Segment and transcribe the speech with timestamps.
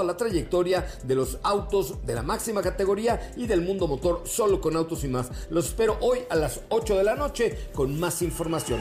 [0.00, 4.58] toda la trayectoria de los autos de la máxima categoría y del mundo motor solo
[4.58, 5.30] con autos y más.
[5.50, 8.80] Los espero hoy a las 8 de la noche con más información.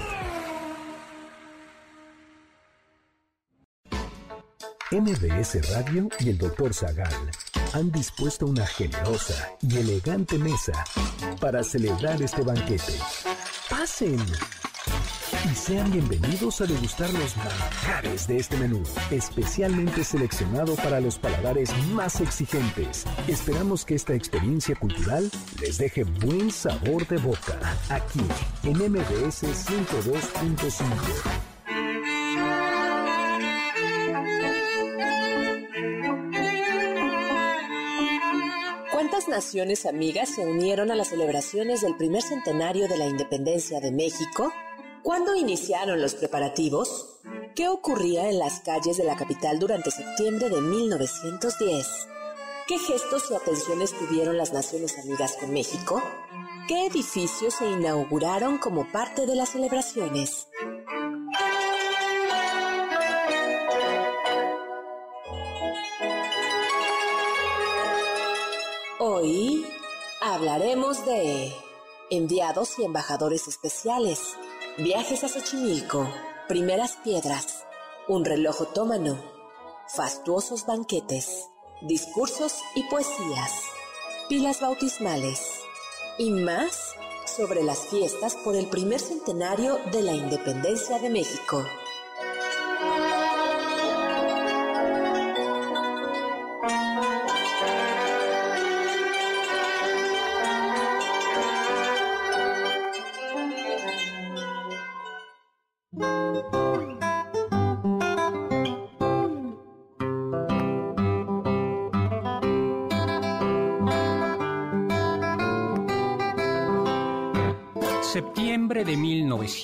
[4.92, 6.74] MBS Radio y el Dr.
[6.74, 7.14] Zagal
[7.74, 10.86] han dispuesto una generosa y elegante mesa
[11.42, 12.94] para celebrar este banquete.
[13.70, 14.20] ¡Pasen!
[15.46, 21.72] Y sean bienvenidos a degustar los manjares de este menú, especialmente seleccionado para los paladares
[21.94, 23.06] más exigentes.
[23.28, 25.30] Esperamos que esta experiencia cultural
[25.62, 27.60] les deje buen sabor de boca,
[27.90, 28.22] aquí
[28.64, 30.84] en MBS 102.5.
[38.92, 43.92] ¿Cuántas naciones amigas se unieron a las celebraciones del primer centenario de la independencia de
[43.92, 44.52] México?
[45.04, 47.20] ¿Cuándo iniciaron los preparativos?
[47.56, 51.88] ¿Qué ocurría en las calles de la capital durante septiembre de 1910?
[52.68, 56.04] ¿Qué gestos o atenciones tuvieron las Naciones Amigas con México?
[56.68, 60.48] ¿Qué edificios se inauguraron como parte de las celebraciones?
[69.00, 69.66] Hoy
[70.22, 71.54] hablaremos de
[72.10, 74.36] enviados y embajadores especiales
[74.82, 76.10] Viajes a Xochimilco,
[76.48, 77.66] primeras piedras,
[78.08, 79.22] un reloj otomano,
[79.90, 81.50] fastuosos banquetes,
[81.82, 83.52] discursos y poesías,
[84.30, 85.42] pilas bautismales.
[86.18, 86.94] Y más
[87.26, 91.62] sobre las fiestas por el primer centenario de la independencia de México.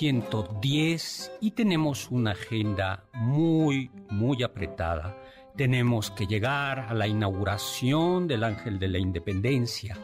[0.02, 5.18] 1910 y tenemos una agenda muy, muy apretada.
[5.56, 9.98] Tenemos que llegar a la inauguración del Ángel de la Independencia,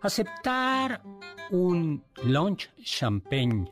[0.00, 1.02] aceptar
[1.50, 3.68] un lunch champagne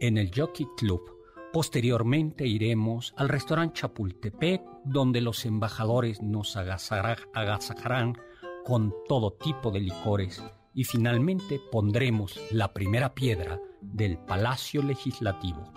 [0.00, 1.02] en el Jockey Club.
[1.52, 8.18] Posteriormente iremos al restaurante Chapultepec, donde los embajadores nos agasajarán
[8.64, 10.42] con todo tipo de licores
[10.74, 15.72] y finalmente pondremos la primera piedra del Palacio Legislativo.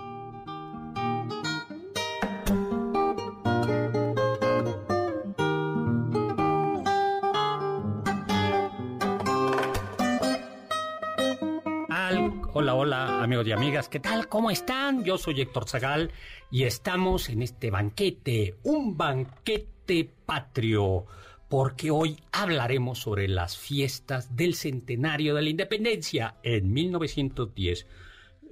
[12.55, 14.29] Hola, hola amigos y amigas, ¿qué tal?
[14.29, 15.03] ¿Cómo están?
[15.03, 16.11] Yo soy Héctor Zagal
[16.51, 21.07] y estamos en este banquete, un banquete patrio
[21.53, 27.85] porque hoy hablaremos sobre las fiestas del centenario de la independencia en 1910.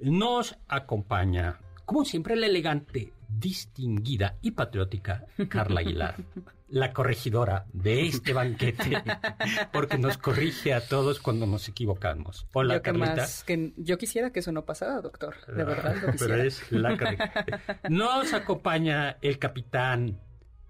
[0.02, 6.14] Nos acompaña, como siempre, la elegante, distinguida y patriótica Carla Aguilar,
[6.68, 9.02] la corregidora de este banquete,
[9.72, 12.46] porque nos corrige a todos cuando nos equivocamos.
[12.52, 13.26] Hola, yo Carlita.
[13.44, 15.34] que yo quisiera que eso no pasara, doctor.
[15.48, 17.80] De verdad lo Pero es la correcta.
[17.88, 20.20] Nos acompaña el capitán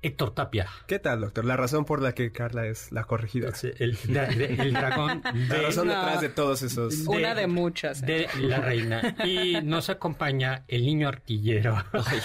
[0.03, 0.67] Héctor Tapia.
[0.87, 1.45] ¿Qué tal, doctor?
[1.45, 3.53] La razón por la que Carla es la corregida.
[3.79, 5.23] El, el dragón.
[5.49, 7.05] De, la razón detrás de todos esos.
[7.05, 8.01] De, una de muchas.
[8.03, 9.15] De la reina.
[9.25, 11.85] Y nos acompaña el niño artillero.
[11.93, 12.19] okay.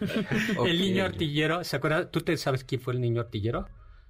[0.66, 1.64] El niño artillero.
[1.64, 2.10] ¿Se acuerdan?
[2.10, 3.68] ¿Tú te sabes quién fue el niño artillero?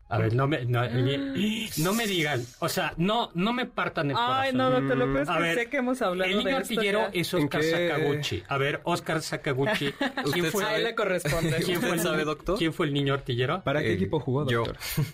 [0.08, 0.82] A ver, no me, no,
[1.78, 4.36] no, me digan, o sea, no, no me partan el corazón.
[4.38, 7.18] Ay, no, doctor López, a ver, sé que hemos hablado El niño de artillero esto
[7.18, 8.42] es Oscar Sakaguchi.
[8.48, 9.92] A ver, Oscar Sakaguchi.
[10.32, 10.64] ¿Quién fue?
[10.64, 11.56] A él le corresponde.
[11.64, 12.58] ¿Quién fue el, sabe, doctor?
[12.58, 13.62] ¿Quién fue el niño artillero?
[13.64, 14.76] ¿Para qué eh, equipo jugó, doctor?
[14.76, 15.04] Yo.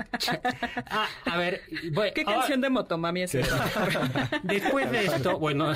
[0.90, 4.30] ah, a ver, voy, ¿qué canción de Motomami es esa?
[4.44, 5.72] Después de esto, bueno,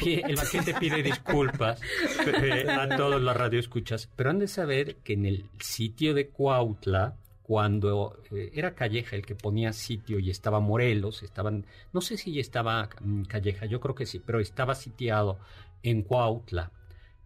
[0.00, 1.80] el paciente pide disculpas
[2.26, 7.16] eh, a todos los radioescuchas, pero han de saber que en el sitio de Cuautla,
[7.46, 12.32] cuando eh, era Calleja el que ponía sitio y estaba Morelos, estaban, no sé si
[12.32, 15.38] ya estaba mm, Calleja, yo creo que sí, pero estaba sitiado
[15.84, 16.72] en Cuautla.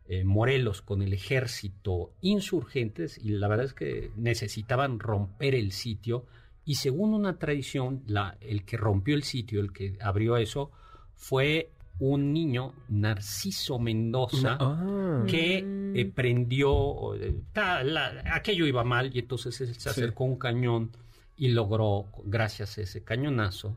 [0.08, 6.26] eh, Morelos con el ejército insurgentes y la verdad es que necesitaban romper el sitio
[6.66, 8.02] y según una tradición,
[8.42, 10.70] el que rompió el sitio, el que abrió eso,
[11.14, 11.70] fue
[12.00, 15.24] un niño, Narciso Mendoza, Ah.
[15.26, 15.64] que
[15.94, 20.90] eh, prendió, eh, ta- la- aquello iba mal y entonces él se acercó un cañón
[21.36, 23.76] y logró, gracias a ese cañonazo,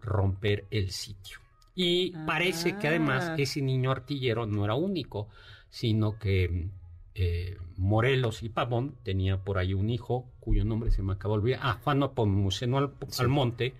[0.00, 1.38] romper el sitio.
[1.74, 3.34] Y parece que además Ah.
[3.38, 5.28] ese niño artillero no era único,
[5.70, 6.68] sino que
[7.16, 11.40] eh, Morelos y Pavón tenía por ahí un hijo cuyo nombre se me acaba de
[11.42, 13.72] olvidar, ah, Juan Nepomuceno Al- Almonte,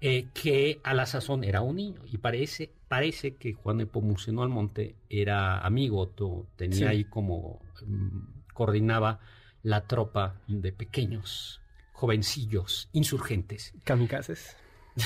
[0.00, 2.00] eh, que a la sazón era un niño.
[2.10, 6.84] Y parece, parece que Juan Nepomuceno Almonte era amigo, to- tenía Sí.
[6.84, 8.18] ahí como mm,
[8.52, 9.20] coordinaba
[9.62, 11.60] la tropa de pequeños,
[11.92, 13.72] jovencillos, insurgentes.
[13.84, 14.56] Kamikazes.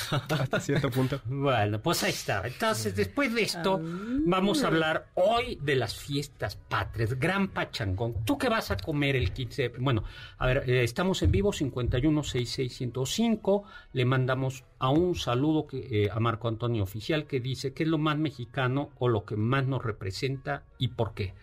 [0.11, 1.21] Hasta cierto punto.
[1.27, 2.47] Bueno, pues ahí está.
[2.47, 3.81] Entonces, después de esto,
[4.27, 8.25] vamos a hablar hoy de las fiestas patrias, gran pachangón.
[8.25, 9.69] ¿Tú qué vas a comer el 15?
[9.79, 10.05] Bueno,
[10.39, 13.65] a ver, eh, estamos en vivo, 5166105.
[13.93, 17.89] Le mandamos a un saludo que, eh, a Marco Antonio Oficial que dice qué es
[17.89, 21.35] lo más mexicano o lo que más nos representa y por qué.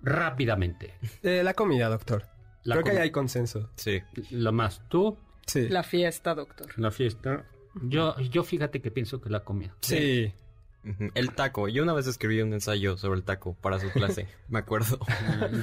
[0.00, 0.94] Rápidamente.
[1.22, 2.26] Eh, la comida, doctor.
[2.64, 3.70] La Creo que ahí hay consenso.
[3.76, 4.02] Sí.
[4.30, 5.16] Lo más tú,
[5.48, 5.66] Sí.
[5.70, 6.78] La fiesta, doctor.
[6.78, 7.46] la fiesta.
[7.82, 9.74] Yo, yo fíjate que pienso que la comida.
[9.80, 10.32] Sí.
[11.14, 11.68] El taco.
[11.68, 14.26] Yo una vez escribí un ensayo sobre el taco para su clase.
[14.48, 14.98] me acuerdo.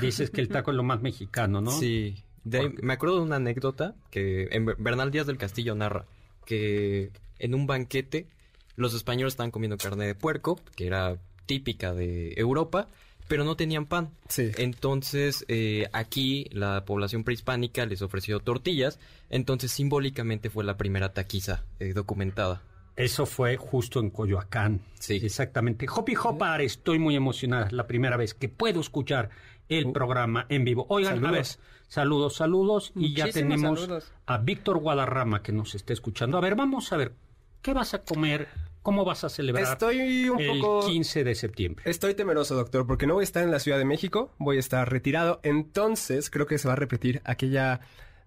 [0.01, 1.71] Dices que el taco es lo más mexicano, ¿no?
[1.71, 2.23] Sí.
[2.43, 6.05] De ahí- me acuerdo de una anécdota que en Ber- Bernal Díaz del Castillo narra
[6.45, 8.27] que en un banquete
[8.75, 11.17] los españoles estaban comiendo carne de puerco, que era
[11.47, 12.89] típica de Europa,
[13.27, 14.11] pero no tenían pan.
[14.27, 14.51] Sí.
[14.57, 18.99] Entonces, eh, aquí la población prehispánica les ofreció tortillas,
[19.29, 22.61] entonces simbólicamente fue la primera taquiza eh, documentada.
[22.95, 24.81] Eso fue justo en Coyoacán.
[24.99, 25.19] Sí.
[25.21, 25.85] Exactamente.
[25.93, 27.67] Hopi Hopar, estoy muy emocionada.
[27.71, 29.29] La primera vez que puedo escuchar
[29.67, 30.85] el programa en vivo.
[30.89, 31.59] Oigan, a ver, Saludos.
[31.87, 32.91] saludos, saludos.
[32.95, 34.11] Y ya tenemos saludos.
[34.25, 36.37] a Víctor Guadarrama que nos está escuchando.
[36.37, 37.13] A ver, vamos a ver,
[37.61, 38.47] ¿qué vas a comer?
[38.85, 40.85] ¿Cómo vas a celebrar Estoy un el poco...
[40.87, 41.83] 15 de septiembre?
[41.89, 44.59] Estoy temeroso, doctor, porque no voy a estar en la Ciudad de México, voy a
[44.59, 45.39] estar retirado.
[45.43, 47.79] Entonces, creo que se va a repetir aquella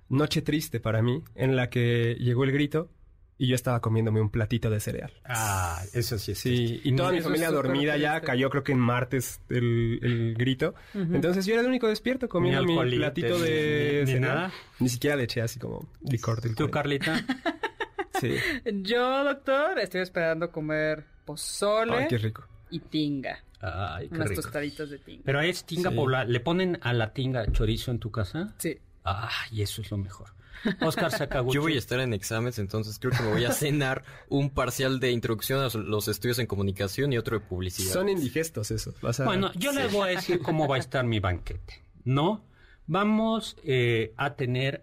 [0.09, 2.91] noche triste para mí, en la que llegó el grito
[3.41, 5.13] y yo estaba comiéndome un platito de cereal.
[5.25, 8.81] Ah, eso sí es Sí, y toda mi familia dormida ya cayó creo que en
[8.81, 10.75] martes el, el grito.
[10.93, 14.21] Entonces yo era el único despierto comiendo mi, platito de ni- ni cereal.
[14.23, 14.53] nada.
[14.81, 16.69] Ni siquiera le eché así como licor del ¿Tú.
[16.69, 17.25] Carlita?
[18.21, 18.35] Sí.
[18.83, 22.45] Yo, doctor, estoy esperando comer pozole Ay, qué rico.
[22.71, 23.43] y tinga.
[23.61, 24.43] Ay, qué Unas rico.
[24.43, 25.23] tostaditas de tinga.
[25.25, 25.97] Pero es tinga Sí.
[26.27, 28.55] ¿Le ponen a la tinga chorizo en tu casa?
[28.59, 28.79] Sí.
[29.05, 30.29] Ay, eso es lo mejor.
[30.81, 31.55] Oscar Sakaguchi.
[31.57, 34.99] Yo voy a estar en exámenes, entonces creo que me voy a cenar un parcial
[35.01, 37.93] de introducción a los estudios en comunicación y otro de publicidad.
[37.93, 39.01] Son indigestos esos.
[39.01, 42.45] Vas a- Bueno, yo les voy a decir cómo va a estar mi banquete, ¿no?
[42.87, 44.83] Vamos eh, a tener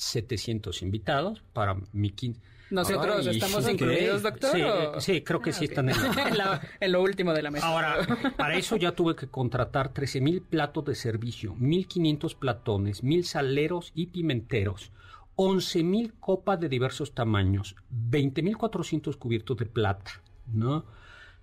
[0.00, 2.40] 1.700 invitados para mi quince.
[2.70, 4.50] Nosotros estamos incluidos, doctor.
[4.52, 4.96] Sí, ¿o?
[4.96, 5.70] eh, sí, creo que Ah, sí ok.
[5.70, 5.96] están en
[6.28, 7.66] en, la- en lo último de la mesa.
[7.66, 7.96] Ahora,
[8.36, 14.06] para eso ya tuve que contratar 13.000 platos de servicio, 1.500 platones, 1.000 saleros y
[14.06, 14.92] pimenteros,
[15.34, 20.84] 11.000 copas de diversos tamaños, 20.400 cubiertos de plata, ¿no?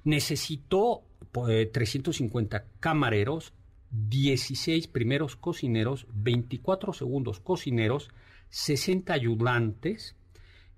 [0.05, 1.01] Necesitó
[1.33, 3.51] pues, 350 camareros,
[3.91, 8.09] 16 primeros cocineros, 24 segundos cocineros,
[8.49, 10.15] 60 ayudantes,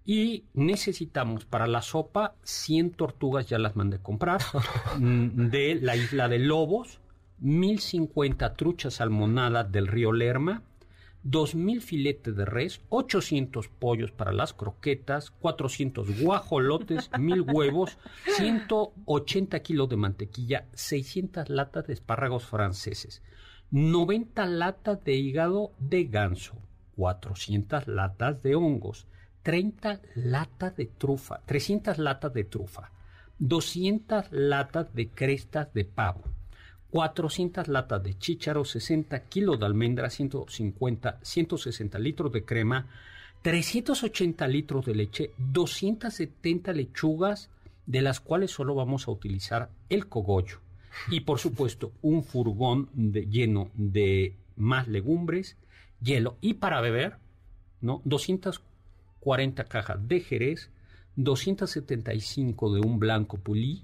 [0.06, 4.42] y necesitamos para la sopa 100 tortugas, ya las mandé comprar,
[4.98, 7.00] mm, de la isla de Lobos,
[7.40, 10.64] 1050 truchas salmonadas del río Lerma,
[11.24, 17.98] 2000 filetes de res, 800 pollos para las croquetas, 400 guajolotes, 1000 huevos,
[18.38, 23.22] 180 kilos de mantequilla, 600 latas de espárragos franceses,
[23.70, 26.56] 90 latas de hígado de ganso,
[27.00, 29.08] 400 latas de hongos,
[29.44, 32.92] 30 latas de trufa, 300 latas de trufa,
[33.40, 36.26] 200 latas de crestas de pavo,
[36.92, 42.88] 400 latas de chícharo, 60 kilos de almendra, 150, 160 litros de crema,
[43.44, 47.50] 380 litros de leche, 270 lechugas,
[47.86, 50.58] de las cuales solo vamos a utilizar el cogollo.
[51.10, 55.56] Y por supuesto, un furgón lleno de más legumbres,
[56.02, 56.38] hielo.
[56.42, 57.18] Y para beber,
[57.82, 58.02] ¿no?
[58.06, 60.72] 240 cajas de Jerez,
[61.16, 63.84] 275 de un blanco pulí,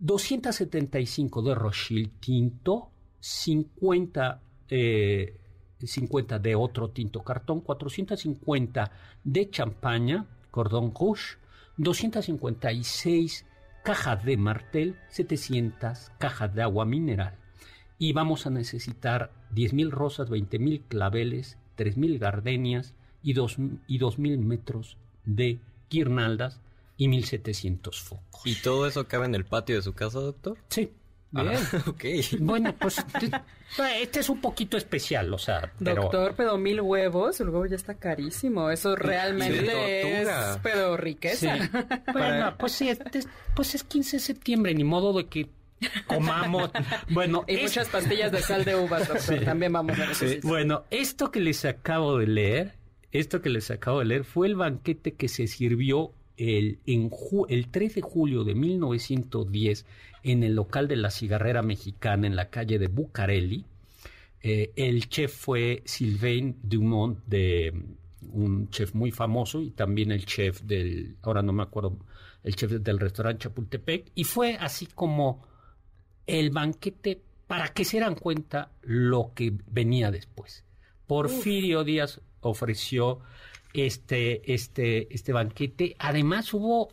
[0.00, 2.90] 275 de Rochil tinto,
[3.20, 5.40] 50, eh,
[5.82, 8.92] 50 de otro tinto cartón, 450
[9.24, 11.36] de champaña, cordón rouge,
[11.76, 13.46] 256
[13.84, 17.36] cajas de martel, 700 cajas de agua mineral,
[17.98, 25.58] y vamos a necesitar 10.000 rosas, 20.000 claveles, 3.000 gardenias y 2.000 metros de
[25.90, 26.60] guirnaldas
[26.96, 28.42] y 1.700 focos.
[28.44, 30.58] ¿Y todo eso cabe en el patio de su casa, doctor?
[30.68, 30.90] Sí.
[31.34, 31.58] Ah, Bien.
[31.86, 32.04] ok.
[32.40, 33.04] Bueno, pues
[34.00, 36.02] este, es un poquito especial, o sea, pero...
[36.02, 38.70] Doctor, pero mil huevos, el huevo ya está carísimo.
[38.70, 40.28] Eso realmente es,
[40.62, 41.02] pero Sí.
[41.02, 41.56] riqueza.
[42.12, 45.50] Bueno, pues sí, este es- pues es 15 de septiembre, ni modo de que
[46.06, 46.70] comamos.
[47.10, 49.44] Bueno, Y es- muchas pastillas de sal de uvas, doctor.
[49.44, 50.48] También vamos a necesitar.
[50.48, 52.74] Bueno, esto que les acabo de leer,
[53.12, 57.46] esto que les acabo de leer fue el banquete que se sirvió el, en ju-
[57.48, 59.86] el 3 de julio de 1910
[60.24, 63.64] en el local de la cigarrera mexicana en la calle de Bucareli.
[64.42, 67.72] Eh, el chef fue Sylvain Dumont, de
[68.30, 71.96] un chef muy famoso, y también el chef del, ahora no me acuerdo,
[72.44, 75.44] el chef del restaurante Chapultepec, y fue así como
[76.28, 80.64] el banquete para que se dieran cuenta lo que venía después.
[81.06, 83.20] Porfirio Díaz ofreció
[83.72, 85.96] este, este, este banquete.
[85.98, 86.90] Además hubo,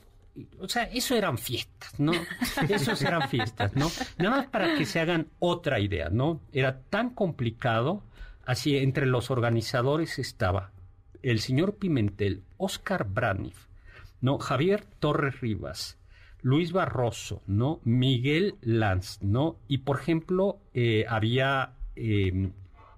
[0.60, 2.13] o sea, eso eran fiestas, ¿no?
[2.70, 3.92] Esos eran fiestas, ¿no?
[4.18, 6.39] Nada más para que se hagan otra idea, ¿no?
[6.54, 8.01] Era tan complicado,
[8.46, 10.72] así entre los organizadores estaba
[11.22, 13.65] el señor Pimentel, Oscar Braniff,
[14.22, 14.38] ¿no?
[14.38, 15.98] Javier Torres Rivas,
[16.46, 17.80] Luis Barroso, ¿no?
[17.86, 19.56] Miguel Lanz, ¿no?
[19.68, 22.52] Y por ejemplo, eh, había eh,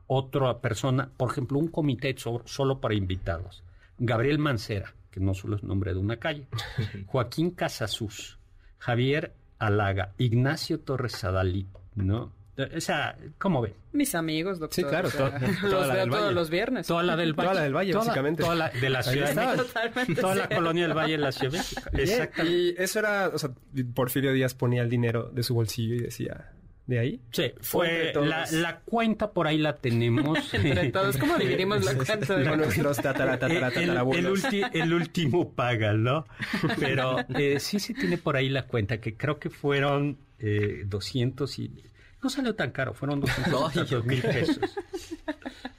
[0.06, 3.64] otra persona, por ejemplo, un comité so- solo para invitados.
[4.00, 6.46] Gabriel Mancera, que no solo es nombre de una calle.
[7.08, 8.38] Joaquín Casasus,
[8.80, 12.34] Javier Alaga, Ignacio Torres Adalí, ¿no?
[12.76, 13.74] O sea, ¿cómo ven?
[13.94, 14.76] Mis amigos, doctor.
[14.76, 16.34] Sí, claro, o sea, to- los la veo del todos Valle.
[16.36, 16.88] los viernes.
[16.88, 17.44] Toda la del Valle.
[17.50, 18.44] Toda la del Valle, Toda- básicamente.
[18.44, 19.52] Toda la de la Ciudad de estaba.
[19.52, 19.68] México.
[19.68, 21.82] Totalmente Toda la colonia del Valle de la Ciudad de México.
[21.94, 22.58] Exactamente.
[22.58, 23.52] Y eso era, o sea,
[23.94, 26.52] Porfirio Díaz ponía el dinero de su bolsillo y decía,
[26.88, 27.22] ¿de ahí?
[27.32, 30.38] Sí, fue la, la cuenta por ahí la tenemos.
[30.54, 32.26] Entre todos, ¿cómo dividimos la cuenta?
[32.26, 34.44] Con nuestros tatara, tatara, Eh, el, el tatarabuelos.
[34.46, 36.26] ulti- el último paga, ¿no?
[36.80, 41.60] Pero eh, sí se tiene por ahí la cuenta, que creo que fueron eh, 200
[41.60, 41.72] y...
[42.28, 44.60] No salió tan caro, fueron 200 mil pesos,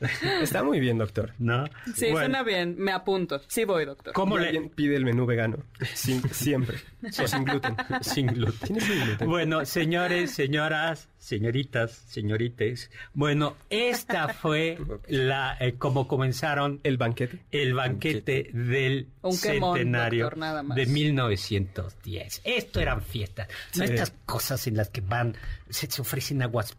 [0.40, 1.35] Está muy bien, doctor.
[1.38, 1.67] ¿no?
[1.95, 2.75] Sí, Bueno, suena bien.
[2.78, 3.43] Me apunto.
[3.49, 4.14] Sí voy, doctor.
[4.14, 4.59] ¿Cómo le...?
[4.75, 5.59] pide el menú vegano.
[5.93, 6.78] Sin- siempre.
[7.23, 7.76] O sin gluten.
[8.00, 8.81] Sin gluten.
[8.81, 9.28] Sin gluten.
[9.28, 12.91] Bueno, señores, señoras, señoritas, señorites.
[13.13, 17.41] Bueno, esta fue la eh, como comenzaron El banquete.
[17.51, 20.77] el banquete del Un quemón, centenario doctor, nada más.
[20.77, 22.43] de 1910.
[22.45, 25.35] Esto eran fiestas, no estas cosas en las que van,
[25.69, 26.77] se, se ofrecen aguas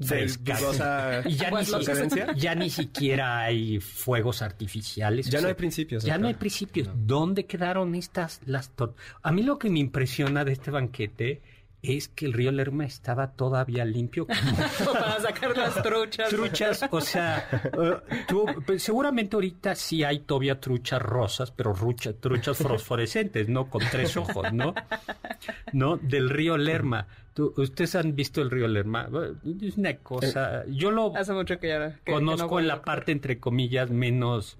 [0.00, 0.62] frescas.
[1.26, 2.32] Y ya ni, Aguas si- procedencia.
[2.36, 5.26] ya ni siquiera hay fuegos artificiales.
[5.30, 6.04] Ya O no sea, hay principios.
[6.04, 6.88] ya no hay principios.
[6.94, 8.70] ¿Dónde quedaron estas las
[9.22, 11.40] A mí lo que me impresiona de este banquete
[11.88, 14.56] es que el río Lerma estaba todavía limpio como
[14.92, 16.28] Para sacar las truchas.
[16.30, 17.96] truchas, o sea, eh,
[18.28, 23.68] tú- pues, seguramente ahorita sí hay todavía truchas rosas, pero rucha- truchas fosforescentes, ¿no?
[23.70, 24.74] Con tres ojos, ¿no?
[25.72, 25.96] ¿No?
[25.96, 27.06] Del río Lerma.
[27.34, 29.08] Tú- ¿Ustedes han visto el río Lerma?
[29.62, 30.64] Es una cosa...
[30.68, 31.90] Yo lo Hace mucho que ya.
[31.96, 34.58] que- que conozco no en la parte, entre comillas, menos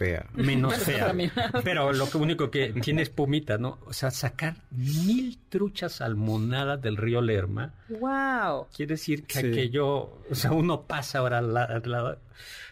[0.00, 0.26] Fea.
[0.34, 1.14] menos fea.
[1.62, 3.78] Pero lo que único que tiene es pumita, ¿no?
[3.84, 8.68] O sea, sacar mil truchas salmonadas del río Lerma ¡Wow!
[8.74, 9.46] quiere decir que Sí.
[9.48, 12.18] aquello, o sea, uno pasa ahora al la- lado.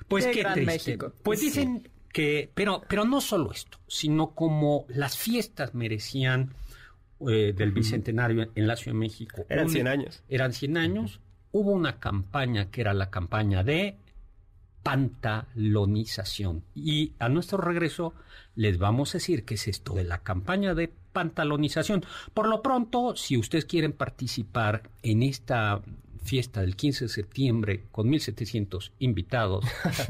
[0.09, 0.73] Pues Qué qué, gran triste.
[0.73, 1.13] México.
[1.23, 6.55] Pues dicen que, pero, pero no solo esto, sino como las fiestas merecían
[7.29, 9.45] eh, del bicentenario en la Ciudad de México.
[9.51, 10.23] Eran un- 100 años.
[10.31, 11.21] Eran 100 años.
[11.53, 13.99] Hubo una campaña que era la campaña de
[14.89, 16.65] pantalonización.
[16.75, 18.15] Y a nuestro regreso
[18.55, 22.05] les vamos a decir qué es esto de la campaña de pantalonización.
[22.35, 25.81] Por lo pronto, si ustedes quieren participar en esta
[26.25, 29.65] fiesta del 15 de septiembre con 1700 invitados,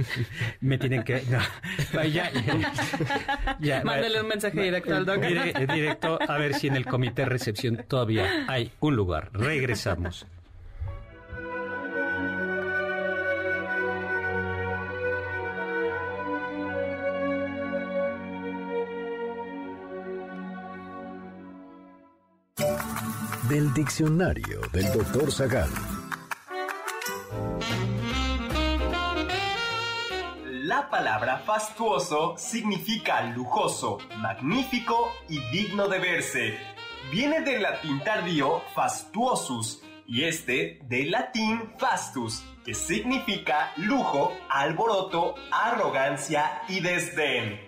[0.60, 1.22] me tienen que...
[1.30, 2.72] no, ya- ya-
[3.60, 5.30] ya- Mándale un mensaje directo al doctor.
[5.30, 9.30] Dire- directo a ver si en el comité de recepción todavía hay un lugar.
[9.32, 10.26] Regresamos.
[23.48, 25.70] Del diccionario del doctor Zagal.
[30.44, 36.58] La palabra fastuoso significa lujoso, magnífico y digno de verse.
[37.10, 46.62] Viene del latín tardío fastuosus y este del latín fastus, que significa lujo, alboroto, arrogancia
[46.68, 47.67] y desdén.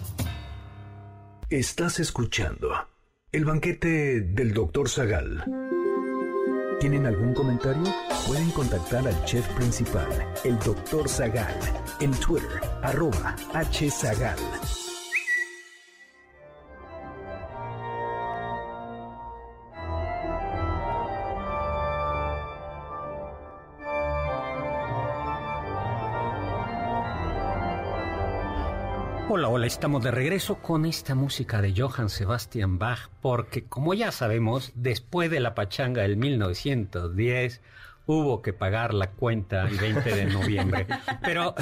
[1.51, 2.69] Estás escuchando
[3.33, 4.87] el banquete del Dr.
[4.87, 5.43] Zagal.
[6.79, 7.83] ¿Tienen algún comentario?
[8.25, 10.07] Pueden contactar al chef principal,
[10.45, 11.09] el Dr.
[11.09, 11.53] Zagal,
[11.99, 13.35] en Twitter, arroba
[13.69, 14.39] hzagal.
[29.53, 34.71] Hola, estamos de regreso con esta música de Johann Sebastian Bach, porque como ya sabemos,
[34.75, 37.59] después de la pachanga del 1910,
[38.05, 40.87] hubo que pagar la cuenta el 20 de noviembre.
[41.21, 41.53] Pero,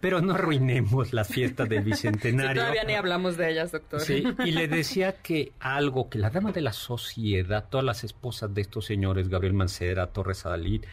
[0.00, 2.62] pero no arruinemos las fiestas del Sí, Bicentenario.
[2.62, 4.00] todavía ni hablamos de ellas, doctor.
[4.00, 8.54] Sí, y le decía que algo que la dama de la sociedad, todas las esposas
[8.54, 10.84] de estos señores, Gabriel Mancera, Torres Adalid,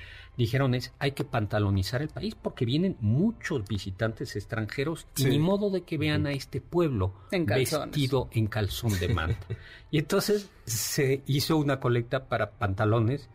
[0.42, 5.70] dijeron es, hay que pantalonizar el país porque vienen muchos visitantes extranjeros y ni modo
[5.70, 9.48] de que vean a este pueblo En vestido en calzón de manta.
[9.92, 13.30] y entonces se hizo una colecta para pantalones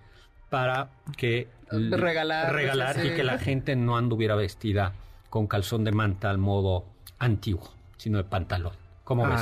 [0.50, 4.92] para que Regalar, regalar y que la gente no anduviera vestida
[5.30, 6.86] con calzón de manta al modo
[7.18, 8.74] antiguo, sino de pantalón.
[9.02, 9.40] ¿Cómo ves?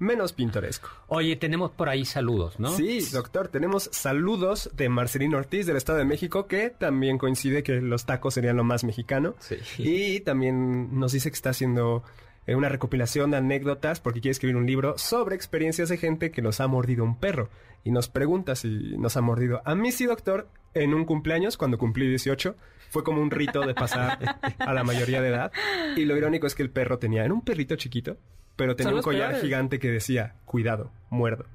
[0.00, 0.88] Menos pintoresco.
[1.08, 2.70] Oye, tenemos por ahí saludos, ¿no?
[2.70, 7.82] Sí, doctor, tenemos saludos de Marcelino Ortiz del Estado de México, que también coincide que
[7.82, 9.34] los tacos serían lo más mexicano.
[9.40, 9.58] Sí.
[9.76, 12.02] Y también nos dice que está haciendo
[12.46, 16.40] eh, una recopilación de anécdotas porque quiere escribir un libro sobre experiencias de gente que
[16.40, 17.50] nos ha mordido un perro.
[17.84, 19.60] Y nos pregunta si nos ha mordido.
[19.66, 22.56] A mí sí, doctor, en un cumpleaños, cuando cumplí 18,
[22.88, 25.52] fue como un rito de pasar a la mayoría de edad.
[25.94, 28.16] Y lo irónico es que el perro tenía, era un perrito chiquito,
[28.60, 29.42] pero tenía un collar peores.
[29.42, 31.46] gigante que decía, cuidado, muerdo.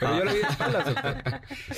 [0.00, 1.14] Pero yo le di de espaldas, doctor.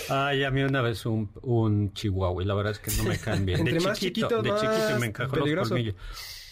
[0.09, 3.17] Ay, a mí una vez un, un chihuahua y la verdad es que no me
[3.19, 3.61] caen bien.
[3.61, 5.61] Entre de más chiquito, chiquito, de chiquito más me encajó peligroso.
[5.61, 5.95] los colmillos.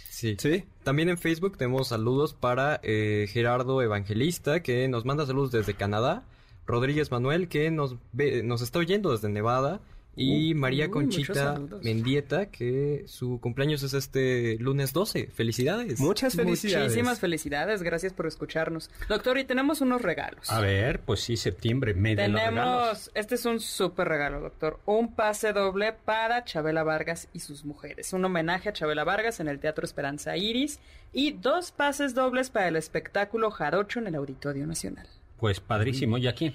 [0.08, 0.36] Sí.
[0.38, 0.64] Sí.
[0.84, 6.24] También en Facebook tenemos saludos para eh, Gerardo Evangelista, que nos manda saludos desde Canadá.
[6.66, 9.80] Rodríguez Manuel, que nos, ve- nos está oyendo desde Nevada.
[10.18, 11.60] Y María Conchita.
[11.82, 15.28] Mendieta, que su cumpleaños es este lunes 12.
[15.28, 16.00] Felicidades.
[16.00, 16.88] Muchas felicidades.
[16.88, 18.90] Muchísimas felicidades, gracias por escucharnos.
[19.08, 20.50] Doctor, y tenemos unos regalos.
[20.50, 22.40] A ver, pues sí, septiembre, regalos.
[22.40, 24.80] Tenemos, este es un súper regalo, doctor.
[24.86, 28.12] Un pase doble para Chabela Vargas y sus mujeres.
[28.12, 30.80] Un homenaje a Chabela Vargas en el Teatro Esperanza Iris.
[31.12, 35.06] Y dos pases dobles para el espectáculo Jarocho en el Auditorio Nacional.
[35.38, 36.18] Pues padrísimo.
[36.18, 36.54] ¿Y a quién?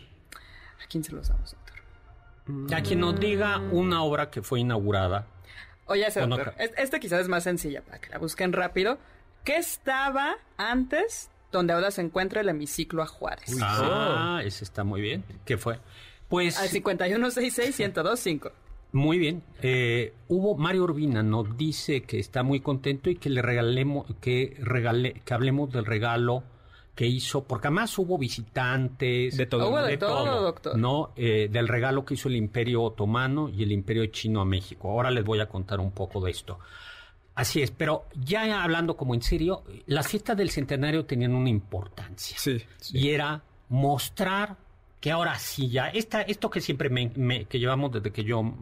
[0.83, 1.55] ¿A quién se los damos,
[2.47, 2.77] doctor?
[2.77, 5.27] A quien nos diga una obra que fue inaugurada.
[5.85, 6.53] Oye, ese no doctor.
[6.55, 6.67] creo.
[6.69, 8.97] es- Este quizás es más sencilla para que la busquen rápido.
[9.43, 13.55] ¿Qué estaba antes donde ahora se encuentra el hemiciclo a Juárez?
[13.61, 15.23] Ah, ese está muy bien.
[15.45, 15.79] ¿Qué fue?
[16.29, 18.51] Pues Al 5166-1025.
[18.93, 19.43] Muy bien.
[19.61, 24.55] Eh, hubo Mario Urbina nos dice que está muy contento y que le regalemos, que
[24.59, 26.43] regale, que hablemos del regalo
[26.95, 29.35] que hizo, porque además hubo visitantes.
[29.37, 29.69] De todo.
[29.69, 30.77] Hubo de todo, doctor.
[30.77, 34.91] No, Eh, del regalo que hizo el Imperio Otomano y el Imperio Chino a México.
[34.91, 36.59] Ahora les voy a contar un poco de esto.
[37.35, 42.37] Así es, pero ya hablando como en serio, las fiestas del centenario tenían una importancia
[42.37, 42.63] Sí.
[42.93, 44.55] y era mostrar
[44.99, 48.53] que ahora sí ya esta esto que siempre me, me- que llevamos desde que yo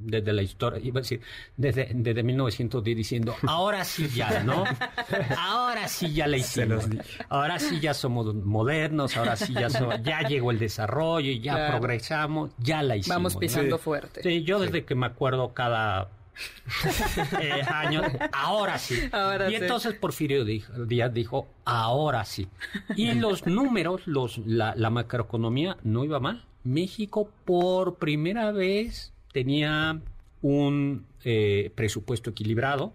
[0.00, 1.20] desde la historia iba a decir
[1.56, 4.64] desde desde 1910 diciendo ahora sí ya no
[5.38, 6.86] ahora sí ya la hicimos
[7.28, 11.54] ahora sí ya somos modernos ahora sí ya so- ya llegó el desarrollo y ya
[11.54, 11.78] Claro.
[11.78, 14.22] progresamos ya la hicimos Vamos pisando fuerte.
[14.22, 16.08] Sí, yo desde que me acuerdo cada
[17.40, 18.96] eh, año, ahora sí.
[19.12, 19.62] Ahora y sí.
[19.62, 22.48] entonces Porfirio dijo- Díaz dijo, ahora sí.
[22.96, 26.44] Y los números, los, la, la macroeconomía no iba mal.
[26.64, 30.00] México por primera vez tenía
[30.42, 32.92] un eh, presupuesto equilibrado.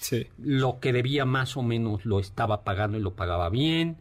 [0.00, 0.26] Sí.
[0.38, 3.96] Lo que debía más o menos lo estaba pagando y lo pagaba bien.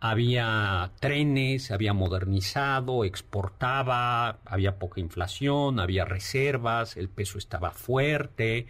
[0.00, 8.66] Había trenes, había modernizado, exportaba, había poca inflación, había reservas, el peso estaba fuerte,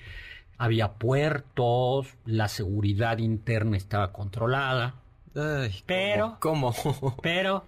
[0.56, 4.96] había puertos, la seguridad interna estaba controlada.
[5.86, 6.74] Pero- ¿Cómo?
[7.22, 7.64] Pero,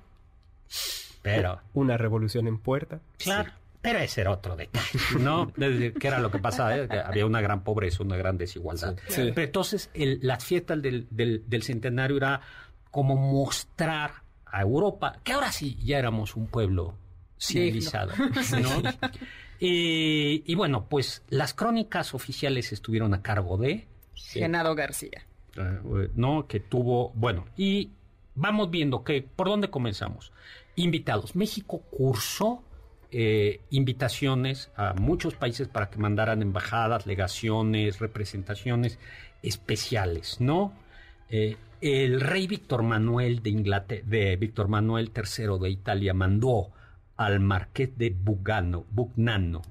[1.23, 2.99] pero, Una revolución en puerta.
[3.19, 5.53] Claro, pero ese era otro detalle, ¿no?
[5.55, 6.77] ¿Qué era lo que pasaba?
[6.77, 8.97] Eh, que Había una gran pobreza, una gran desigualdad.
[9.09, 9.31] Sí.
[9.35, 12.41] Pero entonces, el- las fiestas del, del- del centenario era
[12.91, 14.11] como mostrar
[14.47, 16.95] a Europa que ahora sí ya éramos un pueblo
[17.39, 18.13] civilizado.
[18.19, 18.83] ¿no?
[19.61, 25.27] y, y bueno, pues las crónicas oficiales estuvieron a cargo de Genaro García.
[25.57, 26.47] eh, ¿no?
[26.47, 27.91] Que tuvo, bueno, y
[28.35, 30.33] vamos viendo que, ¿por dónde comenzamos?
[30.77, 31.35] Invitados.
[31.37, 32.63] México cursó
[33.13, 38.99] eh, invitaciones a muchos países para que mandaran embajadas, legaciones, representaciones
[39.43, 40.73] especiales, ¿no?
[41.29, 46.71] Eh, el rey Víctor Manuel de Inglaterra, de Víctor Manuel III de Italia mandó
[47.17, 49.63] al marqués de Bugano, Bugnano,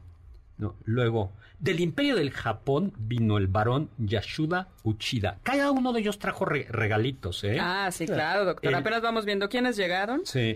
[0.57, 0.75] ¿no?
[0.85, 5.39] Luego, del imperio del Japón vino el barón Yashuda Uchida.
[5.43, 7.57] Cada uno de ellos trajo re- regalitos, ¿eh?
[7.59, 8.69] Ah, sí, claro, doctor.
[8.69, 10.21] El- Apenas vamos viendo quiénes llegaron.
[10.25, 10.55] Sí.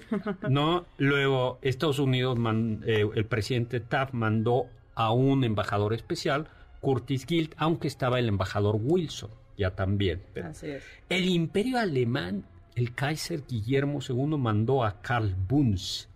[0.49, 6.47] No, luego Estados Unidos, man- eh, el presidente Taft mandó a un embajador especial,
[6.79, 10.21] Curtis Guild, aunque estaba el embajador Wilson, ya también.
[10.33, 10.83] Pero- Así es.
[11.09, 16.07] el imperio alemán, el Kaiser Guillermo II mandó a Karl Bunz.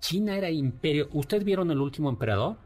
[0.00, 1.08] China era imperio.
[1.12, 2.56] ¿Ustedes vieron el último emperador?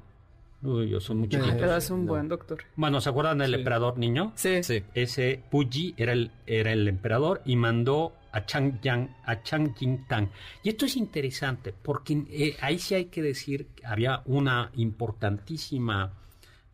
[0.66, 1.55] Uy, yo soy muy chiquito.
[1.57, 2.59] Pero es un buen doctor.
[2.74, 4.33] Bueno, ¿se acuerdan del emperador niño?
[4.35, 4.62] Sí.
[4.62, 4.83] Sí.
[4.94, 10.29] Ese Puyi era el, era el emperador y mandó a Chang, Yang, a Chang Jing-tang.
[10.62, 16.12] Y esto es interesante porque eh, ahí sí hay que decir que había una importantísima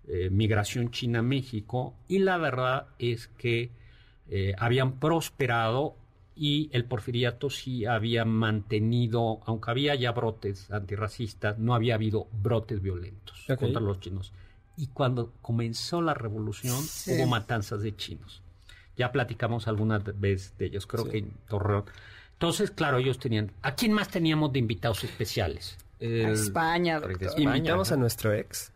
[0.09, 3.71] eh, migración China-México y la verdad es que
[4.29, 5.97] eh, habían prosperado
[6.45, 12.83] y el porfiriato sí había mantenido, aunque había ya brotes antirracistas, no había habido brotes
[12.83, 14.33] violentos contra los chinos.
[14.77, 17.13] Y cuando comenzó la revolución Sí.
[17.13, 18.43] hubo matanzas de chinos.
[18.97, 21.85] Ya platicamos alguna vez de ellos, creo que en Torreón.
[22.33, 23.53] Entonces, claro, ellos tenían...
[23.63, 25.79] ¿A quién más teníamos de invitados especiales?
[26.01, 27.23] El- A España, doctor.
[27.23, 28.73] España, Invitamos a nuestro ex.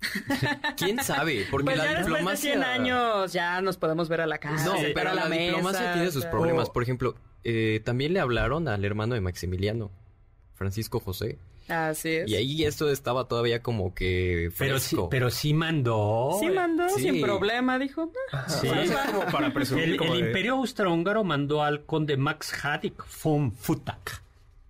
[0.76, 1.46] ¿Quién sabe?
[1.50, 2.52] Porque Pues la ya después de diplomacia...
[2.52, 5.44] 100 años ya nos podemos ver a la casa, No, pero a la, la, mesa.
[5.56, 6.70] diplomacia tiene sus o problemas.
[6.70, 9.90] Por ejemplo, eh, también le hablaron al hermano de Maximiliano,
[10.54, 11.38] Francisco José.
[11.68, 12.30] Así es.
[12.30, 15.10] Y ahí esto estaba todavía como que Pero sí, fresco.
[15.10, 16.36] pero sí mandó...
[16.40, 17.02] Sí mandó, Sí.
[17.02, 18.10] sin problema, dijo.
[18.32, 18.68] "Ah, Sí.
[18.68, 23.04] Es como para presumir El, como el de- imperio austrohúngaro mandó al conde Max Hadik
[23.22, 24.22] von Futak.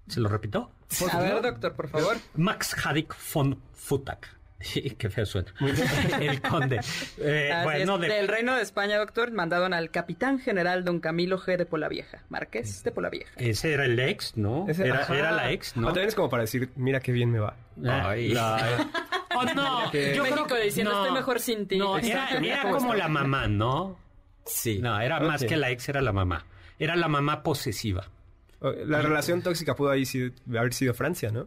[0.08, 0.72] ¿Se lo repito?
[1.12, 2.16] A ver, doctor, por favor.
[2.34, 4.36] Max Hadik von Futak.
[4.98, 5.52] Qué feo suena.
[6.20, 6.80] el conde.
[7.18, 8.00] Eh, bueno, es.
[8.02, 11.56] de- Del Reino de España, doctor, mandaron al capitán general don Camilo G.
[11.56, 13.32] de Polavieja, marqués de Polavieja.
[13.36, 14.66] ese era el ex, ¿no?
[14.68, 15.86] Ese- era, la ex, O ¿no?
[15.88, 17.54] también es como para decir, mira qué bien me va.
[17.82, 18.28] Eh, Ay.
[18.30, 18.88] la-
[19.36, 21.76] Oh, no, que- yo México creo que- diciendo, no, "Estoy mejor sin ti".
[21.78, 23.96] No, era, era cómo como la mamá, ¿no?
[24.44, 24.80] Sí.
[24.80, 26.44] No, era más que la ex, era la mamá.
[26.80, 28.08] Era la mamá posesiva.
[28.60, 30.02] O- La relación tóxica pudo ahí
[30.56, 31.46] haber sido Francia, ¿no?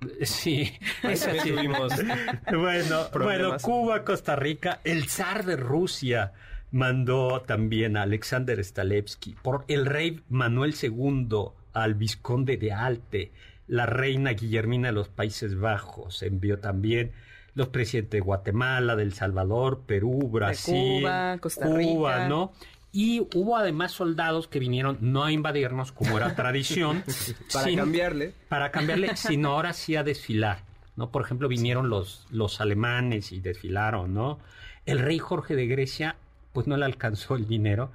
[0.22, 1.92] Sí, eso tuvimos
[2.52, 3.56] Bueno, bueno.
[3.60, 6.32] Cuba, Costa Rica, el zar de Rusia
[6.72, 11.28] mandó también a Alexander Stalevsky, por el rey Manuel II
[11.72, 13.32] al vizconde de Alte,
[13.66, 17.12] la reina Guillermina de los Países Bajos, envió también
[17.54, 22.28] los presidentes de Guatemala, del Salvador, Perú, Brasil, Cuba, Costa Cuba, Rica.
[22.28, 22.52] ¿no?
[22.92, 27.04] Y hubo además soldados que vinieron no a invadirnos como era tradición,
[27.52, 28.34] para sin- cambiarle.
[28.48, 30.64] para cambiarle, sino ahora sí a desfilar,
[30.96, 31.10] ¿no?
[31.10, 34.38] Por ejemplo, vinieron los, los alemanes y desfilaron, ¿no?
[34.86, 36.16] El rey Jorge de Grecia,
[36.52, 37.92] pues no le alcanzó el dinero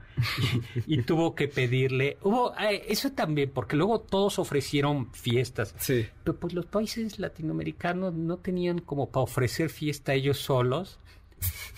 [0.87, 6.05] y, y tuvo que pedirle, hubo, eh, eso también, porque luego todos ofrecieron fiestas, Sí.
[6.23, 10.99] pero pues los países latinoamericanos no tenían como para ofrecer fiesta ellos solos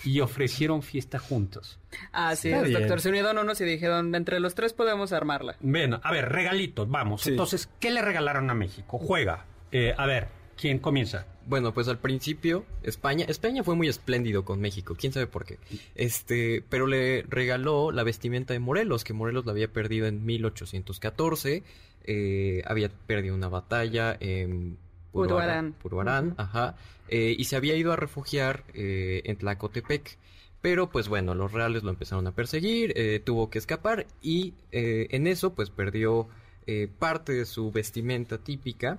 [0.04, 1.78] y ofrecieron fiesta juntos.
[2.12, 2.80] Así Está es, bien.
[2.80, 3.00] doctor.
[3.00, 5.56] Se unieron unos y dijeron, entre los tres podemos armarla.
[5.60, 7.22] Bueno, a ver, regalitos, vamos.
[7.22, 7.30] Sí.
[7.30, 8.98] Entonces, ¿qué le regalaron a México?
[8.98, 9.46] Juega.
[9.72, 11.26] Eh, a ver, ¿quién comienza?
[11.46, 15.58] Bueno, pues al principio España, España fue muy espléndido con México, quién sabe por qué.
[15.94, 21.62] Este, pero le regaló la vestimenta de Morelos, que Morelos la había perdido en 1814,
[22.04, 24.76] eh, había perdido una batalla en
[25.12, 25.72] Puruarán.
[25.72, 26.76] Puruarán, ajá,
[27.08, 30.18] eh, y se había ido a refugiar eh, en Tlacotepec.
[30.60, 35.06] Pero pues bueno, los reales lo empezaron a perseguir, eh, tuvo que escapar y eh,
[35.10, 36.26] en eso pues perdió
[36.66, 38.98] eh, parte de su vestimenta típica.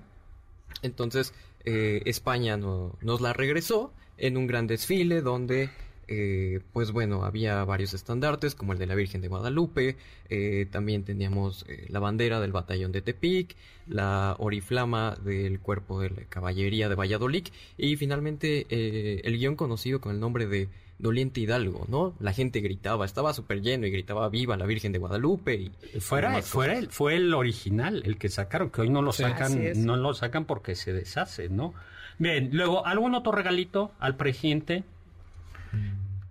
[0.82, 5.68] Entonces eh, España no- nos la regresó en un gran desfile donde
[6.10, 9.96] eh, pues bueno, había varios estandartes como el de la Virgen de Guadalupe,
[10.28, 13.54] eh, también teníamos eh, la bandera del batallón de Tepic,
[13.86, 17.46] la oriflama del cuerpo de la caballería de Valladolid
[17.78, 20.68] y finalmente eh, el guion conocido con el nombre de
[20.98, 22.14] Doliente Hidalgo, ¿no?
[22.18, 26.42] La gente gritaba, estaba súper lleno y gritaba viva la Virgen de Guadalupe y Fuera,
[26.42, 30.12] fuera el, fue el original, el que sacaron, que hoy no lo sacan, no lo
[30.12, 31.72] sacan porque se deshace, ¿no?
[32.18, 34.82] Bien, luego, ¿algún otro regalito al presidente?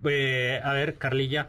[0.04, 1.48] Eh, a ver, Carlilla.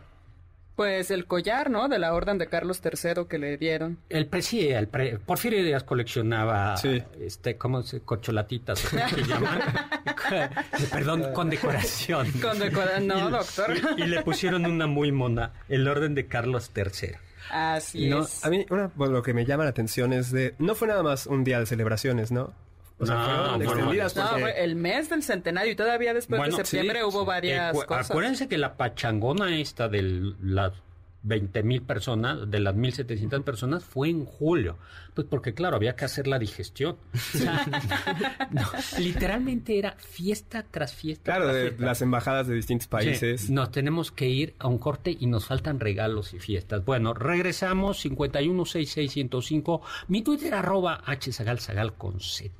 [0.75, 1.89] Pues el collar, ¿no?
[1.89, 3.99] De la orden de Carlos III que le dieron.
[4.09, 7.03] El pre, sí, el pre- Porfirio Díaz coleccionaba, Sí.
[7.19, 7.99] este, ¿cómo se?
[8.01, 9.59] Corcholatitas, ¿cómo se llaman?
[10.91, 12.27] Perdón, condecoración.
[12.41, 13.73] Condecora- no, Y- doctor.
[13.97, 17.15] Y, y le pusieron una muy mona, el orden de Carlos III.
[17.51, 18.43] Así No, es.
[18.45, 20.55] a mí una, bueno, lo que me llama la atención es de...
[20.57, 22.53] No fue nada más un día de celebraciones, ¿no?
[23.01, 24.41] O sea, No, fueron no, extendidas No, porque...
[24.41, 27.27] fue el mes del centenario y todavía después Bueno, de septiembre sí, hubo sí.
[27.27, 28.11] varias Eh, cosas.
[28.11, 30.73] Acuérdense que la pachangona esta de las
[31.23, 34.77] 20 mil personas, de las 1.700 personas, fue en julio.
[35.13, 36.97] Pues porque, claro, había que hacer la digestión.
[37.13, 38.63] O sea, no,
[38.99, 41.23] literalmente era fiesta tras fiesta.
[41.23, 41.85] Claro, tras de fiesta.
[41.85, 43.41] las embajadas de distintos países.
[43.41, 46.83] Sí, nos tenemos que ir a un corte y nos faltan regalos y fiestas.
[46.85, 49.81] Bueno, regresamos 5166105.
[50.07, 52.51] Mi Twitter arroba hsagalsagal con z.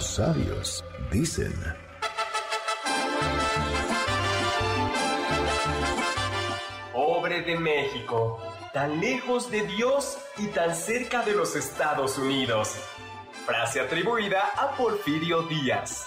[0.00, 0.82] Los sabios
[1.12, 1.52] dicen.
[6.90, 8.40] Pobre de México,
[8.72, 12.76] tan lejos de Dios y tan cerca de los Estados Unidos.
[13.44, 16.06] Frase atribuida a Porfirio Díaz.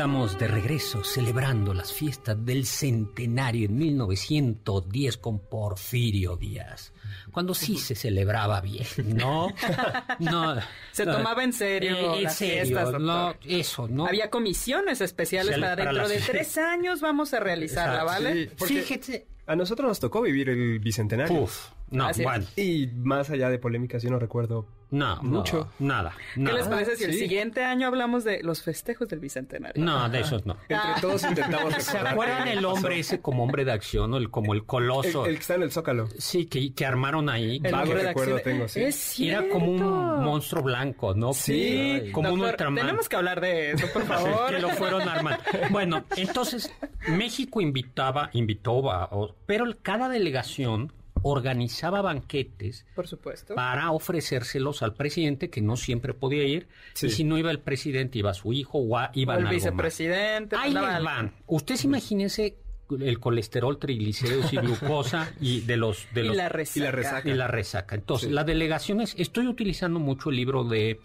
[0.00, 6.94] Estamos de regreso celebrando las fiestas del centenario en 1910 con Porfirio Díaz.
[7.30, 9.52] Cuando sí se celebraba bien, ¿no?
[10.18, 10.56] No.
[10.92, 13.36] Se no, tomaba en serio eh, en las serio, fiestas, no, doctor.
[13.46, 14.06] eso, ¿no?
[14.06, 18.44] Había comisiones especiales para para dentro las- de tres años vamos a realizarla, Exacto, ¿vale?
[18.48, 19.26] Sí, porque Fíjate.
[19.48, 21.42] a nosotros nos tocó vivir el bicentenario.
[21.42, 22.58] Uf, no, Así es.
[22.58, 25.68] Y más allá de polémicas, yo no recuerdo no, Mucho.
[25.78, 29.84] no, nada, ¿Qué les parece si el siguiente año hablamos de los festejos del bicentenario?
[29.84, 30.56] No, de esos no.
[30.68, 33.00] Entre todos intentamos ¿Se acuerdan el hombre pasó.
[33.00, 35.26] ese como hombre de acción, o el, como el coloso?
[35.26, 36.08] el que está en el Zócalo.
[36.18, 37.60] Sí, que, que armaron ahí.
[37.62, 38.82] El Vago hombre de recuerdo acción- tengo, sí.
[38.82, 39.44] Es cierto.
[39.44, 41.34] Era como un monstruo blanco, ¿no?
[41.34, 42.84] Sí, como un Doctor, Ultraman.
[42.86, 44.50] Tenemos que hablar de eso, por favor.
[44.50, 45.40] que lo fueron armando.
[45.70, 46.68] Bueno, entonces
[47.06, 49.08] México invitaba, invitó, a-
[49.46, 53.54] pero cada delegación organizaba banquetes Por supuesto.
[53.54, 57.06] para ofrecérselos al presidente que no siempre podía ir Sí.
[57.06, 59.50] y si no iba el presidente iba su hijo o a- O el algo más.
[59.52, 60.56] vicepresidente.
[60.56, 61.34] Ahí les van.
[61.46, 62.56] Ustedes imagínense
[63.00, 66.78] el colesterol, triglicéridos y glucosa y de los de Y los la resaca.
[66.80, 67.28] Y la resaca.
[67.30, 67.94] y la resaca.
[67.94, 68.34] Entonces, Sí.
[68.34, 70.98] las delegaciones, estoy utilizando mucho el libro de,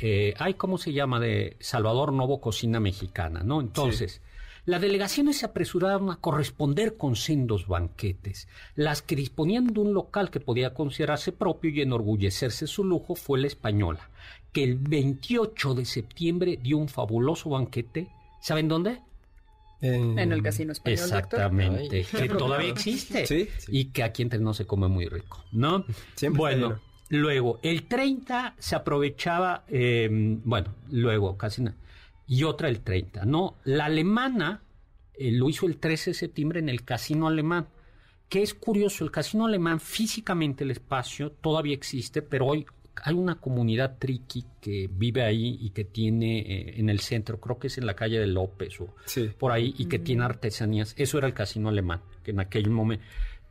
[0.00, 1.20] eh, ay, ¿cómo se llama?
[1.20, 3.60] De Salvador Novo Cocina Mexicana, ¿no?
[3.60, 4.22] Entonces,
[4.64, 8.48] las delegaciones se apresuraron a corresponder con sendos banquetes.
[8.74, 13.40] Las que disponían de un local que podía considerarse propio y enorgullecerse su lujo fue
[13.40, 14.10] la española,
[14.52, 18.08] que el 28 de septiembre dio un fabuloso banquete.
[18.40, 19.00] ¿Saben dónde?
[19.80, 20.98] En, En el casino español.
[21.00, 22.28] Exactamente, Ay.
[22.28, 23.26] que todavía existe.
[23.26, 23.48] Sí.
[23.68, 25.84] Y que aquí entre no se come muy rico, ¿no?
[26.16, 30.08] Siempre bueno, luego, el 30 se aprovechaba, eh,
[30.44, 31.76] bueno, luego casi nada.
[32.32, 33.56] Y otra el 30, ¿no?
[33.64, 34.62] La alemana
[35.14, 37.66] eh, lo hizo el 13 de septiembre en el casino alemán.
[38.28, 42.64] Que es curioso, el casino alemán, físicamente el espacio todavía existe, pero hoy
[43.02, 47.58] hay una comunidad triqui que vive ahí y que tiene eh, en el centro, creo
[47.58, 49.30] que es en la calle de López o Sí.
[49.36, 50.94] por ahí y que tiene artesanías.
[50.96, 53.04] Eso era el casino alemán, que en aquel momento.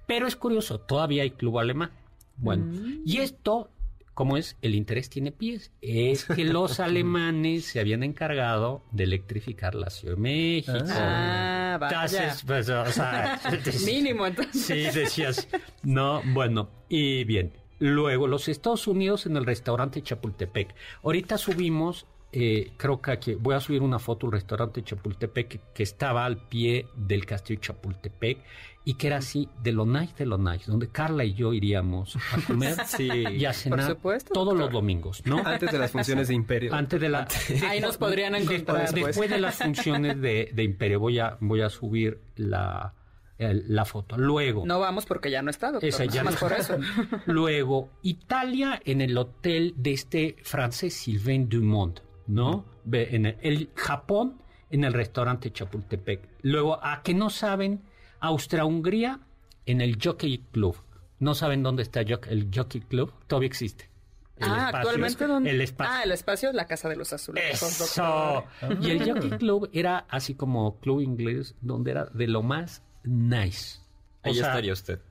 [0.07, 1.91] Pero es curioso, todavía hay club alemán.
[2.37, 2.71] Bueno,
[3.05, 3.69] y esto,
[4.19, 9.75] como es, el interés tiene pies, es que los alemanes se habían encargado de electrificar
[9.75, 10.73] la Ciudad de México.
[10.89, 12.03] Ah, vaya.
[12.03, 13.39] Entonces, pues, o sea,
[13.85, 14.65] Mínimo, entonces.
[14.65, 15.47] Sí, decías,
[15.83, 17.53] no, bueno, y bien.
[17.79, 20.75] Luego, los Estados Unidos en el restaurante Chapultepec.
[21.01, 25.59] Ahorita subimos eh, creo que aquí voy a subir una foto del restaurante Chapultepec que,
[25.73, 28.37] que estaba al pie del castillo Chapultepec
[28.85, 32.15] y que era así de lo nice de lo nice, donde Carla y yo iríamos
[32.15, 32.75] a comer
[33.33, 34.65] y a cenar supuesto, todos doctor.
[34.65, 35.39] los domingos, ¿no?
[35.45, 36.73] Antes de las funciones de Imperio.
[36.73, 37.27] Antes de la
[37.67, 38.93] Ahí nos podrían Después- encontrar.
[38.93, 42.93] Después, de las funciones de, de Imperio voy a voy a subir la
[43.37, 44.17] el- la foto.
[44.17, 45.87] Luego No vamos porque ya no está, doctor.
[45.89, 46.77] esa ya no- por eso.
[47.25, 52.63] Luego, Italia en el hotel de este francés Sylvain Dumont, ¿no?
[52.85, 56.29] Ve, En el, el Japón en el restaurante Chapultepec.
[56.43, 57.81] Luego, a que no saben,
[58.19, 59.19] Austria-Hungría
[59.65, 60.75] en el Jockey Club.
[61.19, 63.11] No saben dónde está el Jockey Club.
[63.27, 63.89] Todavía existe.
[64.37, 65.49] El ah, espacio- actualmente ¿dónde?
[65.49, 65.93] El espacio.
[65.93, 68.43] Ah, el espacio es la casa de los azulejos, Eso.
[68.61, 68.79] doctor.
[68.81, 73.79] Y el Jockey Club era así como club inglés, donde era de lo más nice.
[74.23, 75.01] O Ahí sea, estaría usted.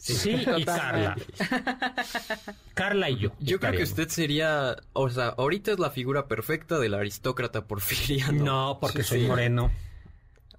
[0.00, 1.14] Sí, y Carla.
[2.74, 3.32] Carla y yo.
[3.40, 8.44] Yo creo que usted sería, o sea, ahorita es la figura perfecta del aristócrata porfiriano.
[8.44, 9.26] No, porque Sí, soy sí.
[9.26, 9.70] moreno.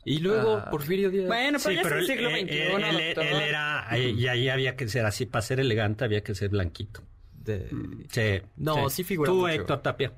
[0.04, 0.70] Y luego Ah.
[0.70, 1.28] Porfirio Díaz.
[1.28, 4.50] Bueno, pero ya es el él- siglo XXI, él, él- él era, eh, y ahí
[4.50, 7.02] había que ser así, para ser elegante había que ser blanquito.
[7.34, 7.68] de-
[8.12, 9.48] Sí, No, sí figura Tú, mucho.
[9.50, 10.14] Héctor Tapia.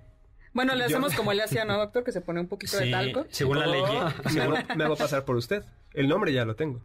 [0.53, 2.03] Bueno, le hacemos como él hacía, ¿no, doctor?
[2.03, 3.25] Que se pone un poquito de Sí, talco.
[3.29, 3.81] según la ley.
[4.35, 5.63] Me hago, me hago pasar por usted.
[5.93, 6.81] El nombre ya lo tengo.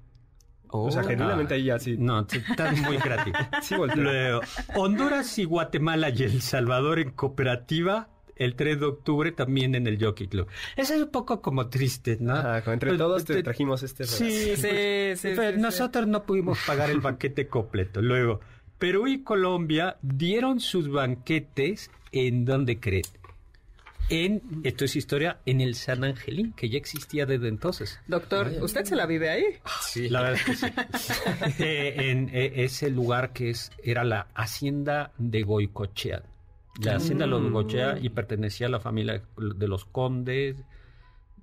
[0.70, 1.06] O sea, Oh.
[1.08, 1.96] genuinamente ahí ya sí.
[1.98, 3.36] No, estás muy creativo.
[3.62, 4.02] Sí, volteo.
[4.02, 4.40] Luego,
[4.74, 9.98] Honduras y Guatemala y El Salvador en cooperativa el 3 de octubre también en el
[10.02, 10.46] Jockey Club.
[10.76, 12.34] Eso es un poco como triste, ¿no?
[12.36, 14.18] Ah, entre Pues, todos te te- trajimos este regalo.
[14.18, 15.60] Sí, Sí, pues, sí, pero sí, sí.
[15.60, 18.00] nosotros no pudimos pagar el banquete completo.
[18.00, 18.38] Luego,
[18.78, 23.02] Perú y Colombia dieron sus banquetes en donde creen.
[24.10, 28.00] En, esto es historia, en el San Angelín, que ya existía desde entonces.
[28.06, 29.44] Doctor, ¿usted se la vive ahí?
[29.82, 30.08] Sí.
[30.08, 30.66] La verdad es que sí.
[31.58, 36.22] Eh, en eh, ese lugar que es, era la hacienda de Goicochea.
[36.80, 40.56] La hacienda de los Goicochea y pertenecía a la familia de los condes,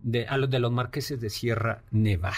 [0.02, 2.36] de, a los de los marqueses de Sierra Nevada.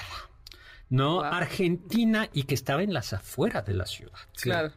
[0.89, 1.15] ¿No?
[1.15, 1.23] Wow.
[1.23, 4.17] Argentina y que estaba en las afueras de la ciudad.
[4.41, 4.71] Claro.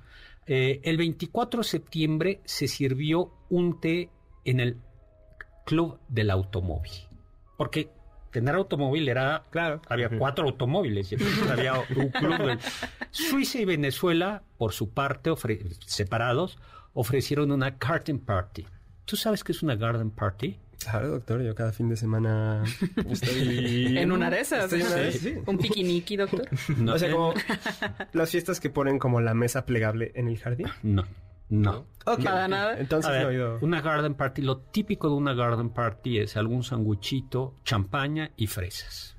[0.46, 4.10] Eh, el 24 de septiembre se sirvió un té
[4.44, 4.76] en el
[5.64, 6.92] Club del Automóvil.
[7.56, 7.90] Porque
[8.30, 9.44] tener automóvil era...
[9.50, 9.82] Claro.
[9.88, 12.38] Había cuatro automóviles y entonces había un club.
[12.46, 12.58] de-
[13.10, 16.58] Suiza y Venezuela, por su parte, ofre- separados,
[16.94, 18.66] ofrecieron una garden party.
[19.04, 20.58] ¿Tú sabes qué es una garden party?
[20.78, 22.62] Claro, doctor, yo cada fin de semana
[23.10, 23.98] estoy...
[23.98, 24.72] En una de esas.
[24.72, 25.28] Estoy en una de Sí.
[25.28, 25.42] esas, sí.
[25.46, 26.48] Un piquiniqui, doctor.
[26.78, 27.34] No, O sea, como
[28.12, 30.68] las fiestas que ponen como la mesa plegable en el jardín.
[30.82, 31.04] No,
[31.50, 31.86] no.
[32.04, 32.78] Para nada.
[32.80, 36.62] Entonces ver, no he una garden party, lo típico de una garden party es algún
[36.64, 39.16] sanguchito, champaña y fresas.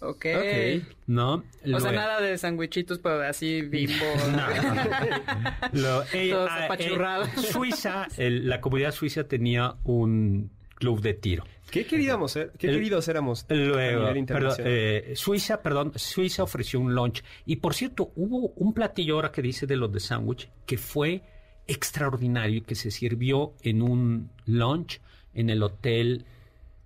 [0.00, 0.26] Ok.
[0.36, 0.82] Ok.
[1.06, 1.34] ¿No?
[1.34, 4.04] O sea, Luego- nada de sandwichitos, pero así bimbo.
[5.72, 7.28] Lo- eh, Todos apachurrados.
[7.28, 11.44] eh, Suiza, el- la comunidad suiza tenía un club de tiro.
[11.70, 12.52] ¿Qué queríamos ser?
[12.58, 14.72] ¿Qué El- queridos éramos a Luego, nivel perdón, internacional?
[14.72, 17.24] eh, Suiza, perdón, Suiza ofreció un lunch.
[17.46, 21.22] Y por cierto, hubo un platillo ahora que dice de los de sándwich que fue
[21.66, 25.00] extraordinario que se sirvió en un lunch
[25.34, 26.24] en el hotel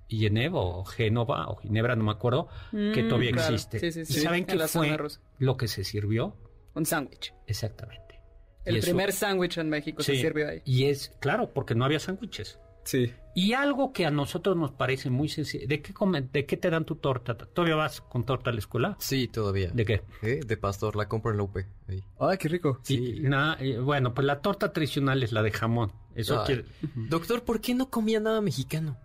[0.09, 3.55] Geneva o Génova o Ginebra, no me acuerdo, que Mm, todavía claro.
[3.55, 3.79] existe.
[3.79, 4.97] Sí, sí, ¿Y saben En qué fue
[5.39, 6.35] lo que se sirvió?
[6.75, 7.35] Un sándwich.
[7.47, 8.21] Exactamente.
[8.65, 10.63] El eso- primer sándwich en México se sirvió ahí.
[10.65, 12.59] Y es, claro, porque no había sándwiches.
[12.89, 13.13] Sí.
[13.35, 15.69] Y algo que a nosotros nos parece muy sencillo.
[15.69, 17.37] ¿De qué, comen- ¿De qué te dan tu torta?
[17.37, 18.97] ¿Todavía vas con torta a la escuela?
[18.99, 19.71] Sí, todavía.
[19.75, 20.03] ¿De qué?
[20.23, 20.41] ¿Eh?
[20.45, 21.59] De pastor, la compro en la UP.
[21.87, 22.03] ahí.
[22.19, 22.81] Ay, qué rico.
[22.89, 25.93] Y- na- eh, bueno, pues la torta tradicional es la de jamón.
[26.15, 26.65] Eso quiere...
[26.95, 28.97] Doctor, ¿por qué no comía nada mexicano?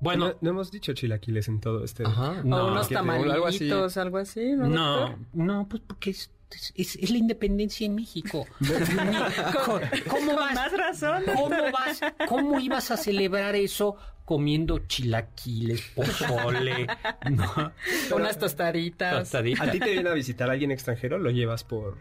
[0.00, 2.04] Bueno, no, no hemos dicho chilaquiles en todo este...
[2.04, 2.42] Ajá.
[2.44, 3.60] No, o unos te- algo así.
[3.68, 4.66] tamalitos, algo así, ¿no?
[4.68, 6.30] no, no, pues porque es,
[6.74, 8.46] es- es la independencia en México.
[9.64, 10.54] ¿Cómo, cómo Con vas?
[10.54, 11.24] más razón.
[11.26, 12.00] ¿Cómo vas?
[12.28, 16.86] ¿Cómo ibas a celebrar eso comiendo chilaquiles, pozole,
[17.30, 17.72] no?
[18.14, 19.18] Unas tostaditas.
[19.20, 19.68] Tostaditas.
[19.68, 21.18] ¿A ti te viene a visitar alguien extranjero?
[21.18, 21.98] Lo llevas por,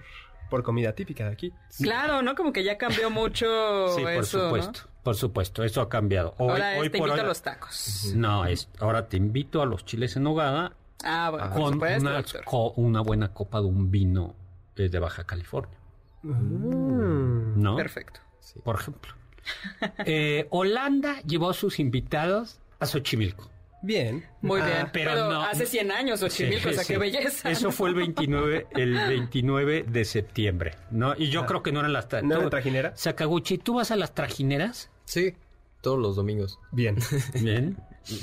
[0.49, 1.53] por comida típica de aquí.
[1.79, 2.33] Claro, ¿no?
[2.35, 4.43] Como que ya cambió mucho Sí, por eso, ¿no?
[4.45, 6.33] supuesto, por supuesto, eso ha cambiado.
[6.39, 8.11] Hoy, Ahora hoy es, te por invito hoy- a los tacos.
[8.15, 10.73] No, es, ahora te invito a los chiles en nogada
[11.05, 12.43] Ah, bueno, con supuesto, una, doctor.
[12.45, 14.35] co- una buena copa de un vino
[14.75, 15.77] eh, de Baja California,
[16.23, 17.61] Mm.
[17.61, 17.75] ¿no?
[17.75, 18.19] Perfecto.
[18.63, 19.13] Por ejemplo.
[20.05, 23.49] Eh, Holanda llevó a sus invitados a Xochimilco.
[23.83, 24.25] Bien.
[24.41, 24.89] Muy Ah, bien.
[24.91, 26.99] pero Pero, no- hace 100 años, Xochimilco, o sea, Sí, qué sí.
[26.99, 27.51] belleza.
[27.51, 31.13] Eso fue el 29, el 29 de septiembre, ¿no?
[31.15, 32.93] Y yo creo que no eran las tra- ¿No era tú- trajinera?
[32.97, 34.89] Sakaguchi, ¿tú vas a las trajineras?
[35.03, 35.35] Sí,
[35.81, 36.57] todos los domingos.
[36.71, 36.97] Bien.
[37.43, 37.77] Bien.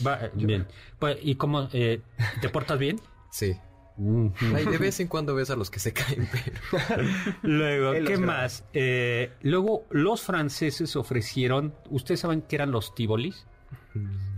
[0.06, 0.66] Va, eh, bien.
[0.98, 2.00] Pues, ¿Y cómo eh,
[2.40, 3.00] te portas bien?
[3.30, 3.56] Sí.
[4.54, 7.02] Ay, de vez en cuando ves a los que se caen, pero...
[7.42, 8.64] Luego, ¿qué más?
[8.72, 13.46] Eh, luego, los franceses ofrecieron, ¿ustedes saben qué eran los tíbolis?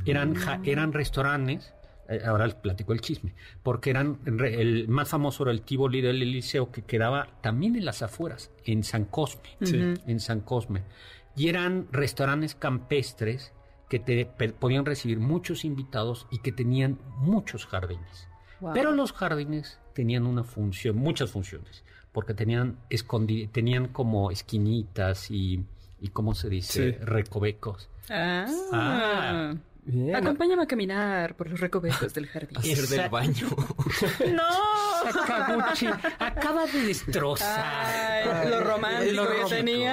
[0.07, 1.73] Eran, ja- eran restaurantes,
[2.09, 6.01] eh, ahora les platico el chisme, porque eran, re- el más famoso era el Tivoli
[6.01, 10.83] del Eliseo, que quedaba también en las afueras, en San Cosme, en San Cosme.
[11.37, 13.53] Y eran restaurantes campestres
[13.89, 18.29] que te podían recibir muchos invitados y que tenían muchos jardines.
[18.61, 18.73] Wow.
[18.73, 25.65] Pero los jardines tenían una función, muchas funciones, porque tenían escondi tenían como esquinitas y,
[26.01, 26.93] y ¿cómo se dice?
[26.93, 26.99] Sí.
[27.05, 27.89] Recovecos.
[28.11, 28.47] Ah.
[28.73, 29.55] Ah.
[29.87, 30.17] Bien.
[30.17, 32.57] Acompáñame a caminar por los recovecos del jardín.
[32.57, 33.47] Hacer del baño.
[34.33, 35.13] ¡No!
[35.13, 35.87] Sakaguchi
[36.19, 38.25] acaba de destrozar.
[38.25, 39.49] Ay, lo romántico Lo que romántico.
[39.49, 39.93] tenía.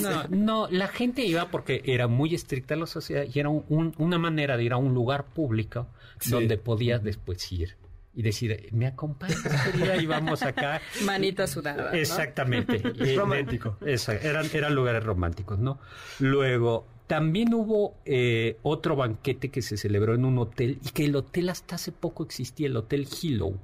[0.00, 3.94] No, no, la gente iba porque era muy estricta la sociedad y era un- un-
[3.98, 5.88] una manera de ir a un lugar público
[6.20, 6.30] Sí.
[6.30, 7.76] donde podías después ir
[8.14, 9.40] y decir, me acompañas,
[9.72, 10.80] querida, y vamos acá.
[11.04, 11.90] Manita sudada.
[11.90, 11.96] ¿no?
[11.98, 12.78] Exactamente.
[13.16, 13.78] Romántico.
[13.80, 15.80] eran, eran lugares románticos, ¿no?
[16.20, 21.14] Luego, también hubo eh, otro banquete que se celebró en un hotel y que el
[21.14, 23.58] hotel hasta hace poco existía, el Hotel Hillow,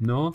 [0.00, 0.32] ¿no?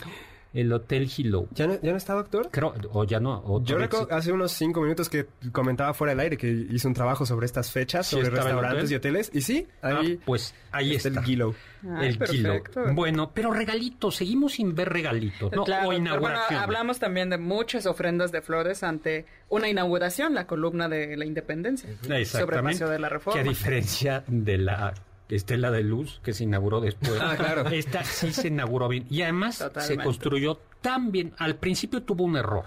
[0.54, 1.48] El Hotel Hillow.
[1.52, 2.48] ¿Ya no, ¿Ya no está, doctor?
[2.50, 3.42] Creo, o ya no.
[3.44, 6.94] o Yo recuerdo hace unos cinco minutos que comentaba fuera del aire que hizo un
[6.94, 8.92] trabajo sobre estas fechas, Sí, sobre restaurantes hotel.
[8.92, 9.30] y hoteles.
[9.34, 11.08] Y sí, ahí Ah, pues ahí está.
[11.08, 11.54] el Gilo.
[11.96, 12.48] Ay, el kilo.
[12.52, 12.84] perfecto.
[12.94, 15.64] Bueno, pero regalitos, seguimos sin ver regalitos, ¿no?
[15.64, 16.46] Claro, o inauguración.
[16.48, 21.24] bueno, hablamos también de muchas ofrendas de flores ante una inauguración, la columna de la
[21.26, 21.90] independencia.
[22.24, 23.42] Sobre el paseo de la reforma.
[23.42, 24.94] Que a diferencia de la
[25.28, 27.18] estela de luz que se inauguró después.
[27.20, 27.66] Ah, claro.
[27.70, 29.06] Esta sí se inauguró bien.
[29.10, 31.32] Y además se construyó tan bien.
[31.38, 32.66] Al principio tuvo un error.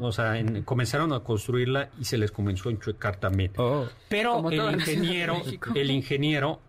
[0.00, 3.52] O sea, en- comenzaron a construirla y se les comenzó a enchuecar también.
[3.58, 3.86] Oh.
[4.08, 5.42] Pero el ingeniero,
[5.74, 6.60] el ingeniero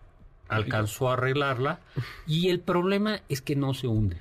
[0.48, 1.80] alcanzó a arreglarla
[2.26, 4.18] y el problema es que no se hunde.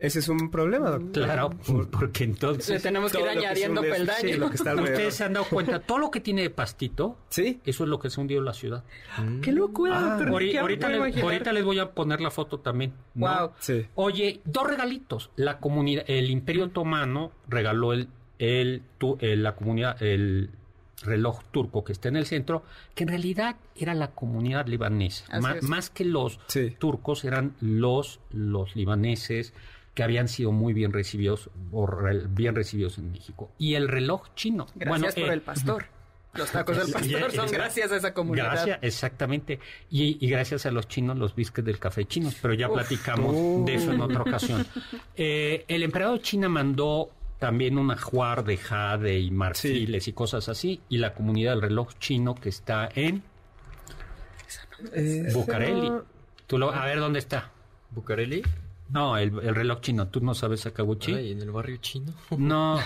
[0.00, 1.24] Ese es un problema, doctor.
[1.24, 1.50] Claro,
[1.90, 4.20] porque entonces Le tenemos que ir que añadiendo peldaños.
[4.20, 4.92] sí, lo que está alrededor.
[4.94, 7.60] ustedes se han dado cuenta, todo lo que tiene de pastito, Sí.
[7.64, 8.84] eso es lo que se hundió la ciudad.
[9.42, 10.02] ¡Qué locura, Ah.
[10.16, 10.28] doctor!
[10.28, 11.24] Ahori- ¿Qué ahorita, les, imaginar?
[11.24, 12.92] ahorita les voy a poner la foto también.
[13.14, 13.26] ¿no?
[13.26, 13.50] Wow.
[13.58, 13.86] Sí.
[13.96, 15.30] Oye, dos regalitos.
[15.34, 18.06] La comunidad, el Imperio Otomano regaló el,
[18.38, 20.50] el, tu- el- la comunidad, el
[21.04, 22.62] reloj turco que está en el centro,
[22.94, 25.26] que en realidad era la comunidad libanesa.
[25.62, 26.76] Más que los Sí.
[26.78, 29.54] turcos eran los, los libaneses
[29.98, 33.50] que habían sido muy bien recibidos o re- bien recibidos en México.
[33.58, 34.68] Y el reloj chino.
[34.76, 35.86] Gracias Bueno, por eh, el pastor.
[36.34, 38.52] Los tacos del pastor son es- gracias a esa comunidad.
[38.52, 39.58] Gracias, exactamente.
[39.90, 43.74] Y, y gracias a los chinos, los biscuits del café chinos, pero ya platicamos de
[43.74, 44.64] eso en otra ocasión.
[45.16, 50.80] Eh, el emperador China mandó también un ajuar de jade y marfiles y cosas así,
[50.88, 53.24] y la comunidad del reloj chino que está en
[54.94, 55.90] Eh, Bucareli.
[56.46, 57.50] Tú lo, a ver dónde está.
[57.90, 58.42] ¿Bucareli?
[58.90, 60.08] No, el, el reloj chino.
[60.08, 61.14] ¿Tú no sabes Sakaguchi?
[61.14, 62.12] Ay, en el barrio chino.
[62.36, 62.78] No,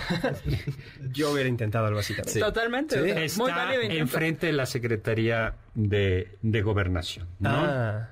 [1.13, 2.39] Yo hubiera intentado algo así también.
[2.39, 2.99] Totalmente.
[3.01, 4.01] muy está válido intento.
[4.01, 7.27] enfrente de la Secretaría de, de Gobernación.
[7.39, 7.49] ¿no?
[7.51, 8.09] Ah,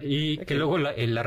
[0.00, 1.22] Y que luego la- en la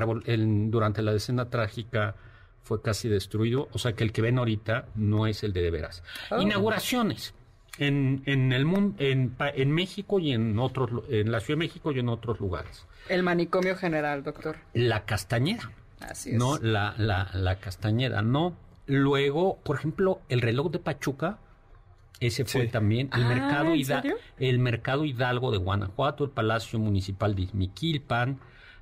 [0.72, 2.16] durante la escena trágica
[2.64, 3.68] fue casi destruido.
[3.74, 6.04] O sea que el que ven ahorita no es el de de veras.
[6.32, 6.42] Oh.
[6.42, 7.34] Inauguraciones.
[7.78, 11.66] En, en el mundo, en, pa- en México y en otros, en la Ciudad de
[11.68, 12.86] México y en otros lugares.
[13.08, 14.58] El manicomio general, doctor.
[14.74, 15.72] La Castañeda,
[16.02, 16.38] Así es.
[16.38, 18.56] no la, la, la Castañeda, no.
[18.86, 21.38] Luego, por ejemplo, el reloj de Pachuca,
[22.20, 22.68] ese fue Sí.
[22.70, 24.18] también el Ah, mercado ¿en Hida- serio?
[24.38, 28.40] el mercado Hidalgo de Guanajuato, el Palacio Municipal de Izmiquilpan,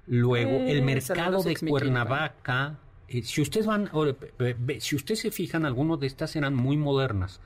[0.08, 1.56] luego Eh, el mercado saludos, de.
[1.70, 2.78] Cuernavaca.
[3.10, 6.78] Eh, si ustedes van, o, eh, si ustedes se fijan, algunas de estas eran muy
[6.78, 7.40] modernas,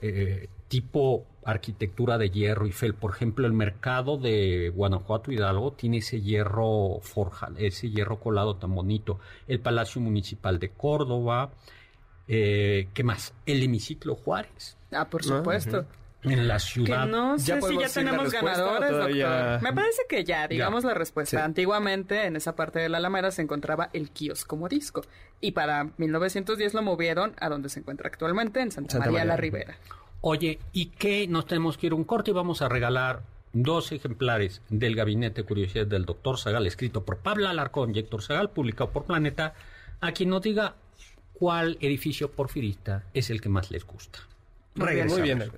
[0.00, 2.94] eh, tipo arquitectura de hierro y fel.
[2.94, 8.74] Por ejemplo, el mercado de Guanajuato Hidalgo tiene ese hierro forja, ese hierro colado tan
[8.74, 9.18] bonito.
[9.48, 11.50] El Palacio Municipal de Córdoba,
[12.28, 13.32] eh, ¿qué más?
[13.46, 15.84] El hemiciclo Juárez Ah, por supuesto.
[16.22, 17.06] en la Que ciudad.
[17.06, 19.62] no sé si ya decir la tenemos ganadores, todavía- doctor.
[19.62, 21.38] Me parece que ya, digamos la respuesta.
[21.38, 21.42] Sí.
[21.44, 25.02] Antiguamente, en esa parte de la Alameda se encontraba el kiosco morisco.
[25.40, 29.32] Y para 1910 lo movieron a donde se encuentra actualmente, en Santa, Santa María, María.
[29.32, 29.76] la Ribera.
[30.20, 31.26] Oye, ¿y qué?
[31.28, 35.42] Nos tenemos que ir a un corte y vamos a regalar dos ejemplares del Gabinete
[35.42, 39.54] de Curiosidades del Doctor Zagal, escrito por Pablo Alarcón y Héctor Zagal, publicado por Planeta,
[40.00, 40.74] a quien nos diga
[41.32, 44.20] cuál edificio porfirista es el que más les gusta.
[44.74, 45.50] Muy bien, muy bien,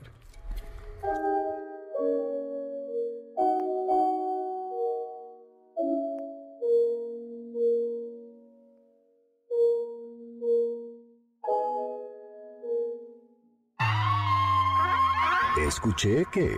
[15.69, 16.51] Escuché que...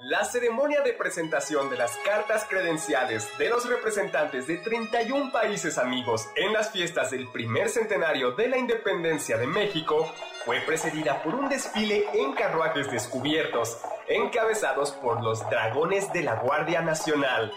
[0.00, 6.28] la ceremonia de presentación de las cartas credenciales de los representantes de 31 países amigos
[6.36, 10.12] en las fiestas del primer centenario de la independencia de México
[10.44, 16.82] fue precedida por un desfile en carruajes descubiertos, encabezados por los dragones de la Guardia
[16.82, 17.50] Nacional.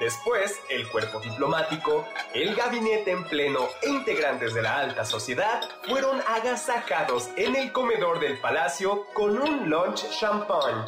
[0.00, 6.22] Después, el cuerpo diplomático, el gabinete en pleno e integrantes de la alta sociedad fueron
[6.26, 10.86] agasajados en el comedor del palacio con un lunch champagne.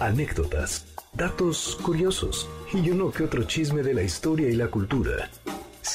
[0.00, 5.30] Anécdotas, datos curiosos y uno que otro chisme de la historia y la cultura.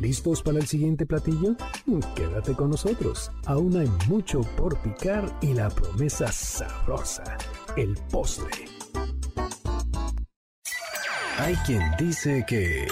[0.00, 1.56] ¿Listos para el siguiente platillo?
[2.16, 3.30] Quédate con nosotros.
[3.44, 7.36] Aún hay mucho por picar y la promesa sabrosa,
[7.76, 8.64] el postre.
[11.38, 12.86] Hay quien dice que...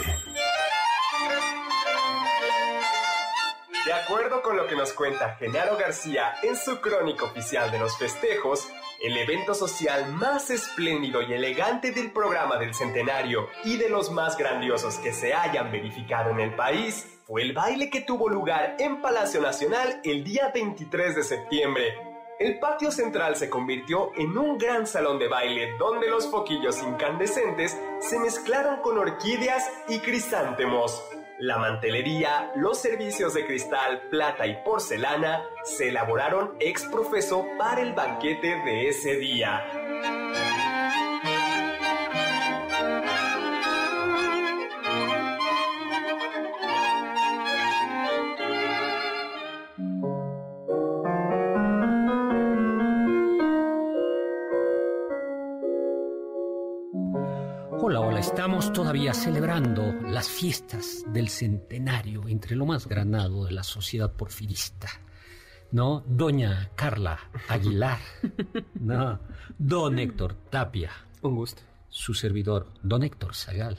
[3.87, 7.97] De acuerdo con lo que nos cuenta Genaro García en su crónica oficial de los
[7.97, 8.69] festejos,
[9.01, 14.37] el evento social más espléndido y elegante del programa del centenario y de los más
[14.37, 19.01] grandiosos que se hayan verificado en el país fue el baile que tuvo lugar en
[19.01, 21.95] Palacio Nacional el día 23 de septiembre.
[22.41, 27.79] El patio central se convirtió en un gran salón de baile donde los foquillos incandescentes
[28.01, 31.05] se mezclaron con orquídeas y crisantemos.
[31.41, 37.93] La mantelería, los servicios de cristal, plata y porcelana se elaboraron ex profeso para el
[37.93, 39.88] banquete de ese día.
[58.89, 64.89] Todavía celebrando las fiestas del centenario entre lo más granado de la sociedad porfirista.
[65.71, 66.03] ¿No?
[66.07, 67.19] Doña Carla
[67.51, 67.99] Aguilar.
[68.81, 69.21] No.
[69.59, 70.91] Don Héctor Tapia.
[71.21, 71.61] Un gusto.
[71.91, 73.79] Su servidor, don Héctor Zagal.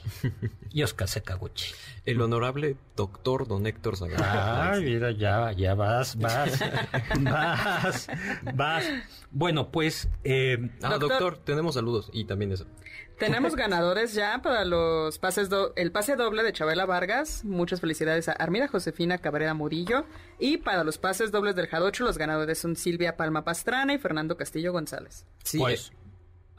[0.72, 1.72] Y Oscar Secaguchi.
[2.04, 4.20] El honorable doctor don Héctor Zagal.
[4.22, 6.58] Ay, mira, ya, ya vas, vas,
[7.20, 8.08] vas,
[8.54, 8.84] vas.
[9.30, 11.08] Bueno, pues, eh, Ah, Doctor.
[11.08, 12.66] doctor, tenemos saludos y también eso.
[13.18, 17.44] Tenemos ganadores ya para los pases do- el pase doble de Chabela Vargas.
[17.44, 20.06] Muchas felicidades a Armida Josefina Cabrera Murillo.
[20.38, 24.36] Y para los pases dobles del Jarocho, los ganadores son Silvia Palma Pastrana y Fernando
[24.38, 25.26] Castillo González.
[25.44, 25.92] Sí, Pues.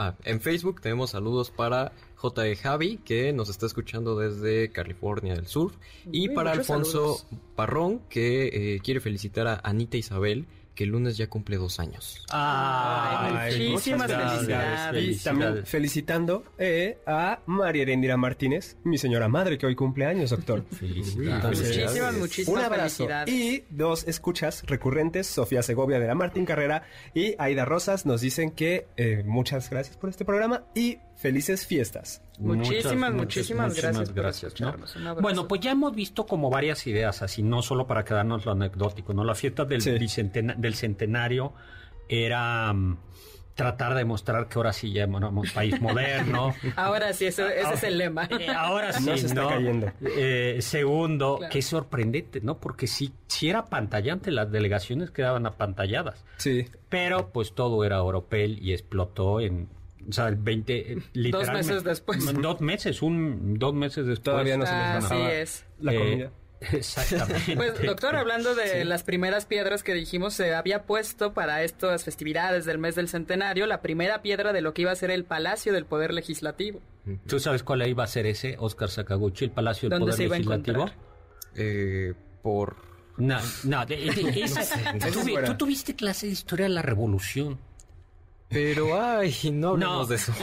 [0.08, 2.56] Ah, en Facebook tenemos saludos para J.E.
[2.56, 5.74] Javi, que nos está escuchando desde California del Sur.
[6.12, 7.28] Y para Alfonso saludos.
[7.56, 10.45] Parrón, que eh, quiere felicitar a Anita Isabel,
[10.82, 12.24] que el lunes ya cumple dos años.
[12.32, 15.22] Ay, muchísimas muchas felicidades.
[15.22, 20.32] Y también felicitando eh, a María Erendira Martínez, mi señora madre, que hoy cumple años,
[20.32, 20.64] doctor.
[20.72, 21.36] Felicidades.
[21.44, 22.98] Entonces, Muchísimas, un muchísimas abrazo.
[23.08, 23.34] felicidades.
[23.34, 28.52] Y dos escuchas recurrentes, Sofía Segovia de la Martín Carrera y Aida Rosas, nos dicen
[28.52, 32.22] que eh, muchas gracias por este programa y felices fiestas.
[32.40, 34.30] Muchísimas, muchísimas gracias por ¿no?
[34.30, 34.96] escucharnos.
[34.96, 35.22] Un abrazo.
[35.22, 39.14] Bueno, pues ya hemos visto como varias ideas así, no solo para quedarnos lo anecdótico,
[39.14, 39.24] ¿no?
[39.24, 39.92] La fiesta del, Sí.
[39.92, 41.54] bicentena- del centenario
[42.10, 42.98] era mm,
[43.56, 46.54] tratar de mostrar que ahora sí ya éramos país moderno.
[46.76, 48.28] Ahora sí, eso, ese es el lema.
[48.40, 49.92] Eh, ahora sí, No se está cayendo.
[50.02, 51.52] Eh, segundo, Claro.
[51.52, 52.58] que es sorprendente, ¿no?
[52.60, 56.24] Porque sí, sí era pantallante, las delegaciones quedaban apantalladas.
[56.38, 56.66] Sí.
[56.90, 59.70] Pero pues todo era oropel y explotó en...
[60.10, 60.94] O sea, el 20...
[60.94, 62.42] eh, literalmente- meses después.
[62.42, 63.60] Dos meses, un...
[63.60, 64.24] Dos meses después.
[64.24, 65.66] Todavía no se les Así bajaba es.
[65.80, 66.32] la Eh, comida.
[66.72, 67.55] Exactamente.
[67.55, 72.66] Pues, doctor, hablando de las primeras piedras que dijimos, se había puesto para estas festividades
[72.66, 75.74] del mes del centenario la primera piedra de lo que iba a ser el Palacio
[75.74, 76.80] del Poder Legislativo.
[77.28, 80.24] ¿Tú sabes cuál iba a ser ese, Oscar Sakaguchi, el Palacio del ¿Dónde Poder se
[80.26, 80.78] iba a Legislativo?
[80.84, 80.99] encontrar?
[81.55, 82.76] Eh, por...
[83.18, 85.47] No, no, de- de- esa- Ese tú, es tuvi- fuera.
[85.47, 87.59] tú tuviste clase de historia de la Revolución.
[88.52, 90.06] Pero, ay, no hablemos No.
[90.08, 90.34] de eso.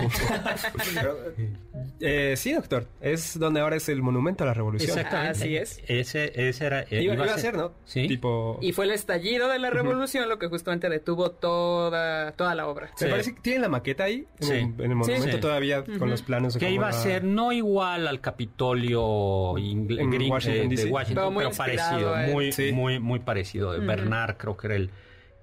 [2.00, 2.86] Eh, sí, doctor.
[3.00, 4.90] Es donde ahora es el monumento a la revolución.
[4.90, 5.30] Exactamente.
[5.38, 5.80] Así es.
[5.86, 6.82] Ese, ese era.
[6.82, 7.72] eh, Iba, iba a ser, ¿no?
[7.84, 8.06] Sí.
[8.09, 8.59] Tipo.
[8.62, 12.86] Y fue el estallido de la revolución lo que justamente detuvo toda, toda la obra.
[13.00, 13.11] Me Sí.
[13.11, 14.52] parece que tienen la maqueta ahí, en, Sí.
[14.54, 15.40] el, en el monumento Sí.
[15.40, 19.00] todavía, con los planos de que iba a ser no igual al Capitolio
[19.54, 20.88] ingl- En gring- Washington, eh, de D.C.
[20.90, 22.32] Washington, Pero muy pero inspirado parecido, él.
[22.32, 22.72] muy, Sí.
[22.72, 23.70] muy, muy parecido.
[23.80, 24.90] Bernard creo que era el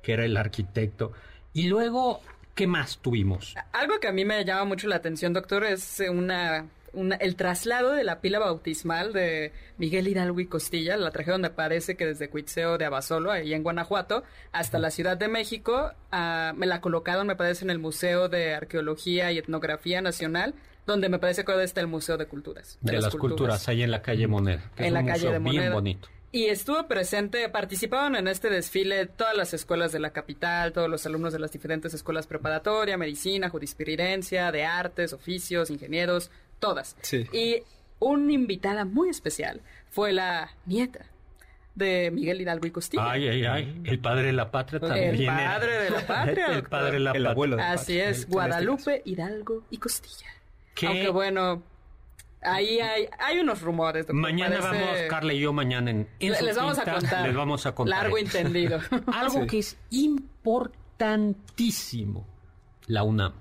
[0.02, 1.14] que era el arquitecto.
[1.54, 2.22] Y luego,
[2.56, 3.54] ¿qué más tuvimos?
[3.74, 7.36] Algo que a mí me llama mucho la atención, doctor, es eh, una, una- el
[7.36, 12.06] traslado de la pila bautismal de Miguel Hidalgo y Costilla, la trajeron donde parece que
[12.06, 15.92] desde Cuitzeo de Abasolo, ahí en Guanajuato, hasta la Ciudad de México.
[16.12, 20.54] ah, me la colocaron, me parece, en el Museo de Arqueología y Etnografía Nacional,
[20.88, 22.78] donde me parece que ahora está el Museo de Culturas.
[22.82, 24.72] De, las culturas, ahí en la calle Moneda.
[24.76, 25.62] que es en la un calle museo de Moneda.
[25.62, 26.10] Bien bonito.
[26.36, 31.06] Y estuvo presente, participaron en este desfile todas las escuelas de la capital, todos los
[31.06, 36.30] alumnos de las diferentes escuelas preparatoria, medicina, jurisprudencia, de artes, oficios, ingenieros,
[36.60, 36.98] todas.
[37.04, 37.26] Sí.
[37.32, 37.64] Y
[38.00, 41.06] una invitada muy especial fue la nieta
[41.74, 43.12] de Miguel Hidalgo y Costilla.
[43.12, 43.82] Ay, ay, ay.
[43.86, 45.16] El padre de la patria también.
[45.16, 45.38] El era.
[45.38, 47.32] padre de la patria, el padre de la El patria.
[47.32, 50.28] abuelo de la Así patria, es, este Guadalupe Hidalgo y Costilla.
[50.74, 50.88] ¿Qué?
[50.88, 51.64] Aunque bueno,
[52.46, 54.06] ahí hay, hay unos rumores.
[54.14, 57.28] Mañana parece- vamos, Carla y yo, mañana en, en les vamos a contar.
[57.28, 58.02] Les vamos a contar.
[58.04, 58.80] Largo entendido.
[59.14, 59.48] Algo Sí.
[59.48, 62.26] que es importantísimo.
[62.88, 63.34] La UNAM.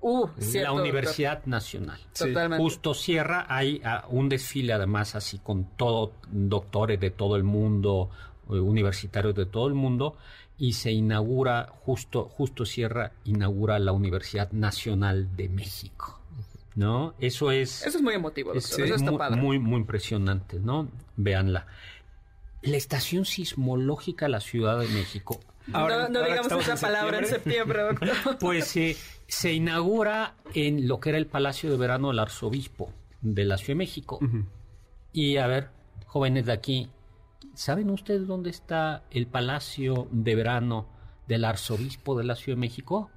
[0.00, 0.80] Uh, cierto, la doctor.
[0.82, 1.98] Universidad Nacional.
[2.16, 2.62] Totalmente.
[2.62, 8.10] Justo cierra, hay ah, un desfile además así con todo, doctores de todo el mundo,
[8.50, 10.16] eh, universitarios de todo el mundo,
[10.58, 16.20] y se inaugura, justo, justo cierra, inaugura la Universidad Nacional de México.
[16.74, 17.14] ¿No?
[17.20, 17.86] Eso es...
[17.86, 18.62] Eso es muy emotivo, doctor.
[18.62, 19.40] Es Eso está muy, padre.
[19.40, 20.88] muy, muy impresionante, ¿no?
[21.16, 21.66] Véanla.
[22.62, 25.38] La estación sismológica de la Ciudad de México,
[25.72, 28.10] Ahora- no no ahora que digamos esa en palabra en septiembre, doctor.
[28.40, 28.96] pues eh,
[29.28, 32.90] se inaugura en lo que era el Palacio de Verano del Arzobispo
[33.22, 34.18] de la Ciudad de México.
[35.12, 35.70] Y a ver,
[36.06, 36.90] jóvenes de aquí,
[37.54, 40.88] ¿saben ustedes dónde está el Palacio de Verano
[41.28, 43.10] del Arzobispo de la Ciudad de México?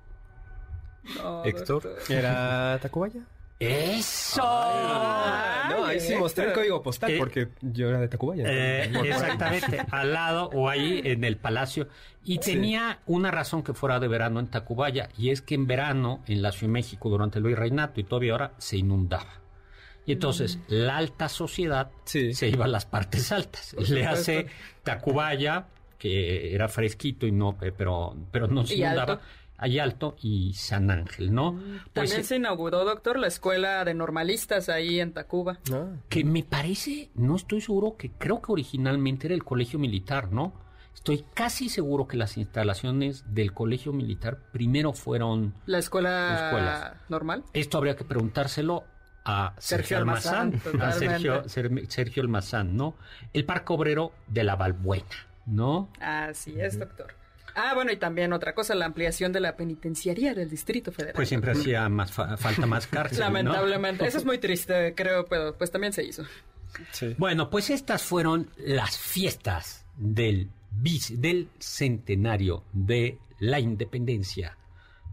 [1.18, 1.84] No, Héctor.
[1.84, 1.98] doctor.
[2.16, 3.26] ¿Era Tacubaya?
[3.60, 4.42] ¡Eso!
[4.44, 8.44] Ah, no, ahí sí mostré el código postal Eh, porque yo era de Tacubaya.
[8.48, 11.88] Eh, exactamente, al lado o ahí en el palacio.
[12.24, 16.22] Y tenía una razón que fuera de verano en Tacubaya, y es que en verano
[16.28, 19.42] en la Ciudad de México durante el virreinato y todavía ahora se inundaba.
[20.06, 22.34] Y entonces la alta sociedad Sí.
[22.34, 23.76] se iba a las partes altas.
[23.90, 24.48] Le hace
[24.84, 25.66] Tacubaya,
[25.98, 29.14] que era fresquito y no, eh, pero, pero no se inundaba.
[29.14, 29.26] alto.
[29.60, 31.54] Ahí alto y San Ángel, ¿no?
[31.54, 35.58] Pues También eh, se inauguró, doctor, la escuela de normalistas ahí en Tacuba.
[35.74, 40.32] Ah, que me parece, no estoy seguro, que creo que originalmente era el colegio militar,
[40.32, 40.54] ¿no?
[40.94, 45.54] Estoy casi seguro que las instalaciones del colegio militar primero fueron...
[45.66, 46.94] La escuela Escuelas.
[47.10, 47.44] normal.
[47.54, 48.84] Esto habría que preguntárselo
[49.24, 50.92] a Sergio Sergio, Almazán, Almazán, a.
[50.94, 52.96] Sergio, Ser- Sergio Almazán, ¿no?
[53.34, 55.06] El Parque Obrero de la Balbuena,
[55.46, 55.90] ¿no?
[56.00, 57.14] Así es, doctor.
[57.60, 61.14] Ah, bueno, y también otra cosa, la ampliación de la penitenciaría del Distrito Federal.
[61.16, 63.24] Pues siempre hacía más fa- falta más cárcel, ¿no?
[63.26, 64.06] Lamentablemente.
[64.06, 66.24] Eso es muy triste, creo, pero pues también se hizo.
[66.92, 67.16] sí.
[67.18, 74.56] Bueno, pues estas fueron las fiestas del, bis- del centenario de la independencia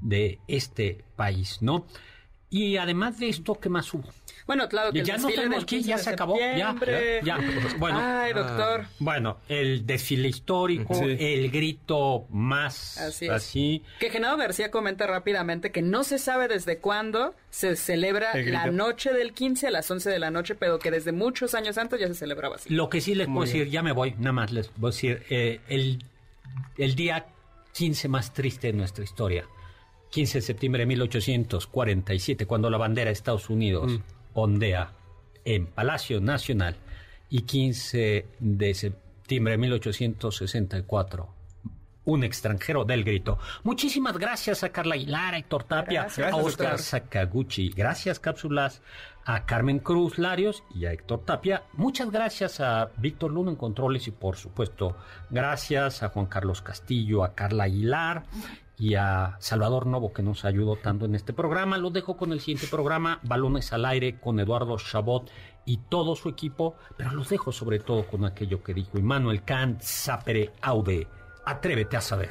[0.03, 1.87] de este país, ¿no?
[2.51, 4.09] Y además de esto, ¿qué más hubo?
[4.47, 6.39] Bueno, claro que el ya desfile tenemos del que ir, 15 ya de se acabó,
[6.39, 6.77] ya,
[7.25, 7.39] ya,
[7.79, 8.85] Bueno, Ay, doctor.
[8.99, 11.17] bueno, el desfile histórico, Sí.
[11.19, 13.83] el grito más Así así.
[14.01, 19.13] Que Genaro García comenta rápidamente que no se sabe desde cuándo se celebra la noche
[19.15, 22.09] del 15 a las 11 de la noche, pero que desde muchos años antes ya
[22.09, 22.69] se celebraba así.
[22.69, 25.23] Lo que sí les puedo decir, ya me voy, nada más les voy a decir,
[25.31, 26.05] eh, el,
[26.77, 27.27] el día
[27.73, 29.47] 15 más triste de nuestra historia,
[30.11, 34.03] 15 de septiembre de 1847, cuando la bandera de Estados Unidos Mm.
[34.35, 34.93] Ondea
[35.45, 36.77] en Palacio Nacional,
[37.35, 41.29] y 15 de septiembre de 1864.
[42.05, 43.39] Un extranjero del grito.
[43.65, 46.79] Muchísimas gracias a Carla Aguilar, a Héctor Tapia, Gracias, a Oscar.
[46.79, 47.71] Sakaguchi.
[47.71, 48.83] Gracias, cápsulas.
[49.25, 51.65] A Carmen Cruz Larios y a Héctor Tapia.
[51.73, 54.97] Muchas gracias a Víctor Luna en Controles y, por supuesto,
[55.31, 58.27] gracias a Juan Carlos Castillo, a Carla Aguilar
[58.79, 61.79] y a Salvador Novo que nos ayudó tanto en este programa.
[61.79, 65.31] Los dejo con el siguiente programa, Balones al Aire, con Eduardo Chabot
[65.65, 69.81] y todo su equipo, pero los dejo sobre todo con aquello que dijo Immanuel Kant,
[69.81, 71.07] sapere aude.
[71.47, 72.31] Atrévete a saber.